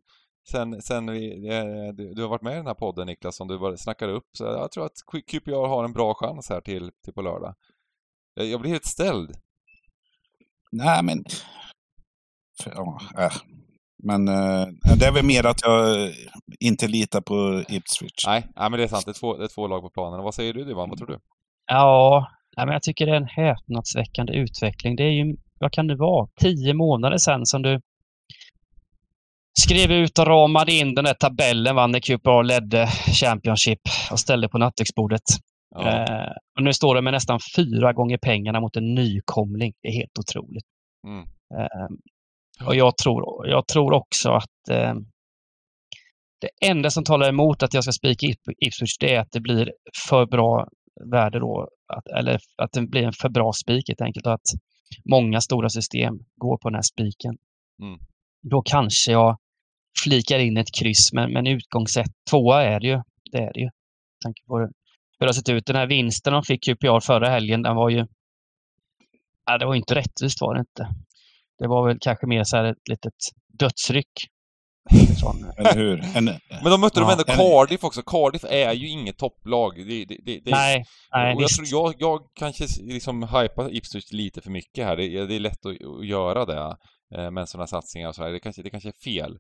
[0.50, 1.48] sen, sen vi,
[1.96, 4.28] du, du, har varit med i den här podden Niklas, som du snackar upp.
[4.32, 7.54] Så jag tror att QPR har en bra chans här till, till på lördag.
[8.34, 9.36] Jag, jag blir helt ställd.
[10.72, 11.24] Nej, men...
[12.64, 13.32] Ja, äh.
[14.02, 14.66] Men eh,
[14.98, 16.10] det är väl mer att jag
[16.60, 18.26] inte litar på Ipswich.
[18.26, 19.04] Nej, nej men det är sant.
[19.04, 20.24] Det är två, det är två lag på planen.
[20.24, 20.88] Vad säger du Divan?
[20.88, 21.18] Vad tror du?
[21.66, 24.96] Ja, nej, men jag tycker det är en häpnadsväckande utveckling.
[24.96, 27.80] Det är ju, vad kan det vara, tio månader sedan som du
[29.60, 32.86] skrev ut och ramade in den där tabellen va, när QPR ledde
[33.20, 33.80] Championship
[34.10, 35.22] och ställde på nattduksbordet.
[35.74, 35.88] Ja.
[35.88, 39.72] Eh, och nu står det med nästan fyra gånger pengarna mot en nykomling.
[39.82, 40.64] Det är helt otroligt.
[41.06, 41.22] Mm.
[41.58, 41.88] Eh,
[42.66, 44.94] och jag tror, jag tror också att eh,
[46.40, 49.40] det enda som talar emot att jag ska spika Ip- Ipswich det är att det
[49.40, 49.72] blir
[50.08, 50.68] för bra
[51.12, 51.68] värde då.
[51.94, 54.26] Att, eller att det blir en för bra spik helt enkelt.
[54.26, 54.48] Och att
[55.10, 57.36] många stora system går på den här spiken.
[57.82, 57.98] Mm.
[58.50, 59.38] Då kanske jag
[60.04, 63.02] flikar in ett kryss, men, men utgångssätt tvåa är det ju.
[63.32, 63.68] Det är det ju.
[64.24, 64.68] Tanke på hur
[65.18, 65.66] det har sett ut.
[65.66, 68.06] Den här vinsten de fick QPR förra helgen, den var ju...
[69.46, 70.88] Ja, det var ju inte rättvist var det inte.
[71.58, 73.12] Det var väl kanske mer så här ett litet
[73.58, 74.12] dödsryck.
[75.58, 76.16] Eller hur?
[76.16, 78.02] En, Men de mötte Ja, de ändå en- Cardiff också.
[78.02, 79.76] Cardiff är ju inget topplag.
[79.76, 84.12] Det, det, det, det, nej, nej och jag, tror, jag, jag kanske liksom hypar Ipswich
[84.12, 84.96] lite för mycket här.
[84.96, 86.76] Det, det är lätt att, att göra det
[87.16, 88.30] eh, med sådana satsningar och så här.
[88.32, 89.38] Det kanske, det kanske är fel.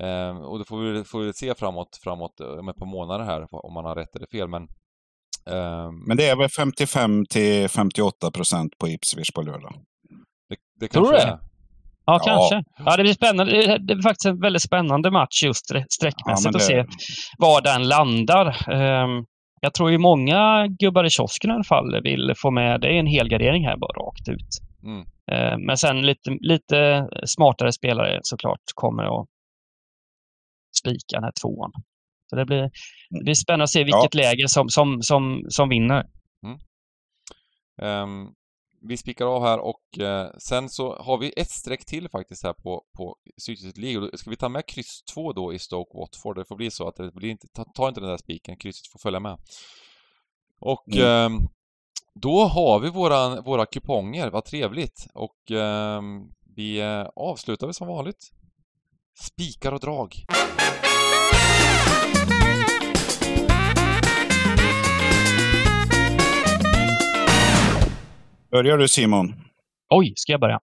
[0.00, 3.24] Eh, och då får vi, får vi se framåt, framåt eh, om ett par månader
[3.24, 4.48] här om man har rätt eller fel.
[4.48, 4.62] Men,
[5.50, 9.74] ehm, men det är väl 55 till 58 procent på Ipswich på lördag.
[10.48, 11.32] det, det Tror du kanske det?
[11.32, 11.38] är.
[12.08, 12.32] Ja, Ja.
[12.48, 12.62] kanske.
[12.84, 13.52] Ja, det blir spännande.
[13.78, 16.84] Det är- faktiskt en väldigt spännande match just sträckmässigt att det- se
[17.38, 18.46] var den landar.
[18.72, 19.24] Ehm,
[19.60, 22.92] jag tror ju många gubbar i kiosken i alla fall vill få med, det är
[23.00, 24.48] en helgardering här bara rakt ut.
[24.84, 25.04] Mm.
[25.32, 29.26] Ehm, men sen lite, lite smartare spelare såklart kommer att
[30.80, 31.70] spika den här tvåan.
[32.30, 32.70] Så det blir,
[33.10, 36.04] det blir spännande att se vilket läge som, som, som, som vinner.
[37.82, 38.26] Ehm,
[38.80, 42.52] vi spikar av här och eh, sen så har vi ett streck till faktiskt här
[42.52, 44.10] på, på Sydsvenskan League.
[44.18, 46.36] Ska vi ta med kryss 2 då i Stoke Watford?
[46.36, 48.92] Det får bli så att det blir inte, ta, ta inte den där spiken, krysset
[48.92, 49.38] får följa med.
[50.60, 51.06] Och Mm.
[51.06, 51.48] ehm,
[52.14, 55.06] då har vi våran, våra kuponger, vad trevligt.
[55.14, 56.22] Och ehm,
[56.56, 58.30] vi eh, avslutar väl som vanligt.
[59.20, 60.14] Spikar och drag.
[68.50, 69.34] Börjar du Simon?
[69.88, 70.60] Oj, ska jag börja?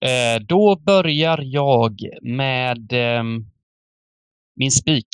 [0.00, 3.22] Eh, då börjar jag med eh,
[4.56, 5.08] min spik.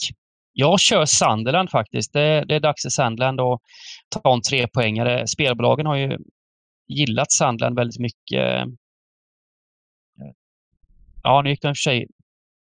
[0.53, 2.13] Jag kör Sunderland faktiskt.
[2.13, 3.61] Det, det är dags för Sunderland att
[4.09, 5.27] ta en trepoängare.
[5.27, 6.19] Spelbolagen har ju
[6.89, 8.69] gillat Sunderland väldigt mycket.
[11.23, 12.07] Ja, nu gick de i och för sig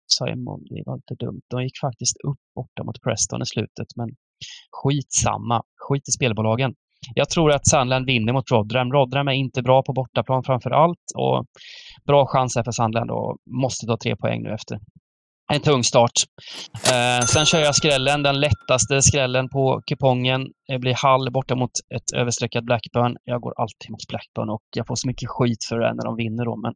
[0.08, 1.42] Simon, det var inte dumt.
[1.48, 4.10] De gick faktiskt upp borta mot Preston i slutet, men
[4.72, 5.64] skitsamma.
[5.76, 6.76] Skit i spelbolagen.
[7.14, 8.92] Jag tror att Sandland vinner mot Rotherham.
[8.92, 11.46] Rotherham är inte bra på bortaplan framför allt och
[12.08, 14.80] bra chans här för Sandland och måste ta tre poäng nu efter
[15.54, 16.12] en tung start.
[16.92, 20.48] Eh, sen kör jag skrällen, den lättaste skrällen på kupongen.
[20.68, 23.18] Det blir Hall borta mot ett överstreckat Blackburn.
[23.24, 26.16] Jag går alltid mot Blackburn och jag får så mycket skit för det när de
[26.16, 26.74] vinner då, men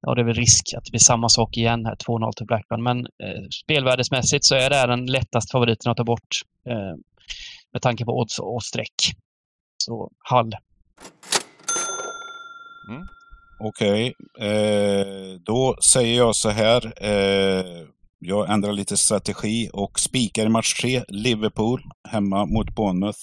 [0.00, 2.82] ja, det är väl risk att det blir samma sak igen här, 2-0 till Blackburn.
[2.82, 6.28] Men eh, spelvärdesmässigt så är det här den lättaste favoriten att ta bort
[6.68, 6.94] eh,
[7.72, 8.94] med tanke på odds och streck.
[9.88, 10.52] Så Hall.
[12.88, 13.06] Mm.
[13.60, 16.92] Okej, eh, då säger jag så här.
[17.04, 17.64] Eh,
[18.18, 23.18] jag ändrar lite strategi och spikar i match tre, Liverpool hemma mot Bournemouth.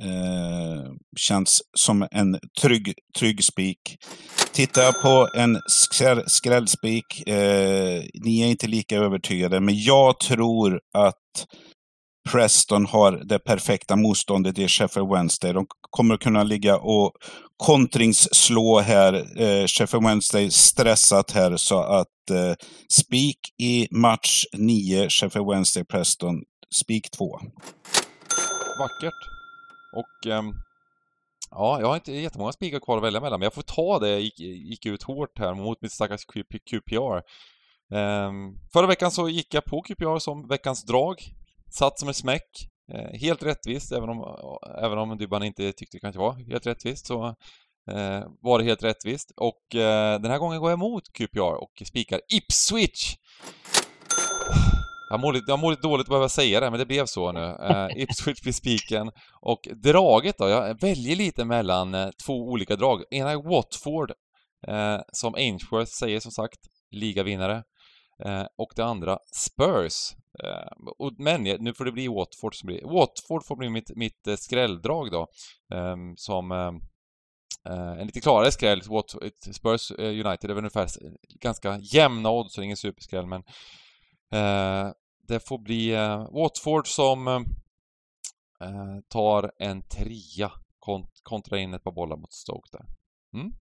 [0.00, 3.96] Eh, känns som en trygg, trygg spik.
[4.52, 5.60] Tittar jag på en
[6.26, 11.46] skrällspik, eh, ni är inte lika övertygade, men jag tror att
[12.32, 15.52] Preston har det perfekta motståndet i Sheffield Wednesday.
[15.52, 17.12] De kommer att kunna ligga och
[17.56, 19.40] kontringsslå här.
[19.42, 22.54] Eh, Sheffield Wednesday stressat här så att eh,
[22.88, 26.42] spik i match 9, Sheffield Wednesday Preston,
[26.74, 27.40] spik 2.
[28.78, 29.36] Vackert.
[29.96, 30.52] Och ehm,
[31.50, 34.08] ja, jag har inte jättemånga spikar kvar att välja mellan, men jag får ta det.
[34.08, 36.24] Jag gick, gick ut hårt här mot mitt stackars
[36.70, 37.22] QPR.
[37.90, 41.16] Um, ehm, förra veckan så gick jag på QPR som veckans drag.
[41.70, 42.68] Satt som en smäck.
[42.92, 44.36] Eh, helt rättvist, även om,
[44.82, 47.26] även om Dybban inte tyckte det kanske var helt rättvist så
[47.90, 49.32] eh, var det helt rättvist.
[49.36, 53.16] Och eh, den här gången går jag emot QPR och spikar Ipswich!
[55.10, 57.32] Jag mår, lite, jag mår lite dåligt att behöva säga det, men det blev så
[57.32, 57.56] nu.
[57.60, 59.10] Eh, Ipswich blir spiken.
[59.40, 63.02] Och draget då, jag väljer lite mellan eh, två olika drag.
[63.10, 64.10] Ena är Watford,
[64.68, 66.58] eh, som Ainsworth säger som sagt,
[66.90, 67.62] ligavinnare.
[68.24, 70.16] Eh, och det andra Spurs.
[70.44, 72.84] Eh, och, men nu får det bli Watford som blir...
[72.84, 75.26] Watford får bli mitt, mitt eh, skrälldrag då.
[75.74, 76.52] Ehm, eh, som...
[76.52, 76.72] Eh,
[77.68, 78.82] en lite klarare skräll,
[79.52, 80.88] Spurs eh, United, det var ungefär
[81.40, 83.42] ganska jämna odds, så det är ingen superskräll, men
[84.32, 84.92] eh,
[85.28, 87.44] det får bli eh, Watford som eh,
[89.08, 92.84] tar en trea kont kontra in ett par bollar mot Stoke där.
[93.34, 93.52] Mm.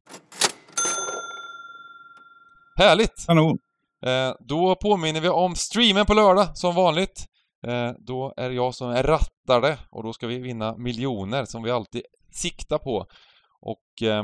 [2.77, 3.25] Härligt!
[3.25, 3.57] Kanon!
[4.05, 7.25] Eh, då påminner vi om streamen på lördag, som vanligt.
[7.67, 11.63] Eh, då är det jag som är rattare och då ska vi vinna miljoner som
[11.63, 12.01] vi alltid
[12.31, 13.05] siktar på.
[13.61, 14.23] Och eh,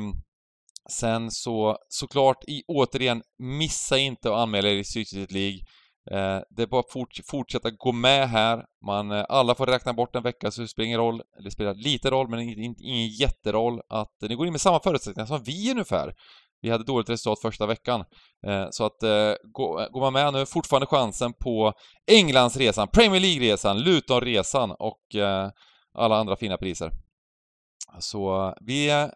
[0.89, 5.59] sen så, såklart, i, återigen, missa inte att anmäla er i Sydsvenskan League.
[6.11, 8.65] Eh, det är bara att fortsätta gå med här.
[8.85, 11.21] Man, eh, alla får räkna bort en vecka, så det spelar ingen roll.
[11.43, 15.27] Det spelar lite roll, men ingen, ingen jätteroll att ni går in med samma förutsättningar
[15.27, 16.13] som vi ungefär.
[16.61, 18.03] Vi hade dåligt resultat första veckan.
[18.47, 21.73] Eh, så att eh, går man med nu, fortfarande chansen på
[22.11, 25.49] Englandsresan, Premier League-resan, Luton-resan och eh,
[25.93, 26.91] alla andra fina priser.
[27.99, 29.07] Så vi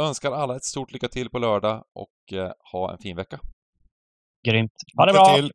[0.00, 2.12] önskar alla ett stort lycka till på lördag och
[2.72, 3.40] ha en fin vecka.
[4.46, 4.72] Grymt.
[4.96, 5.34] Ha det bra!
[5.36, 5.52] Till.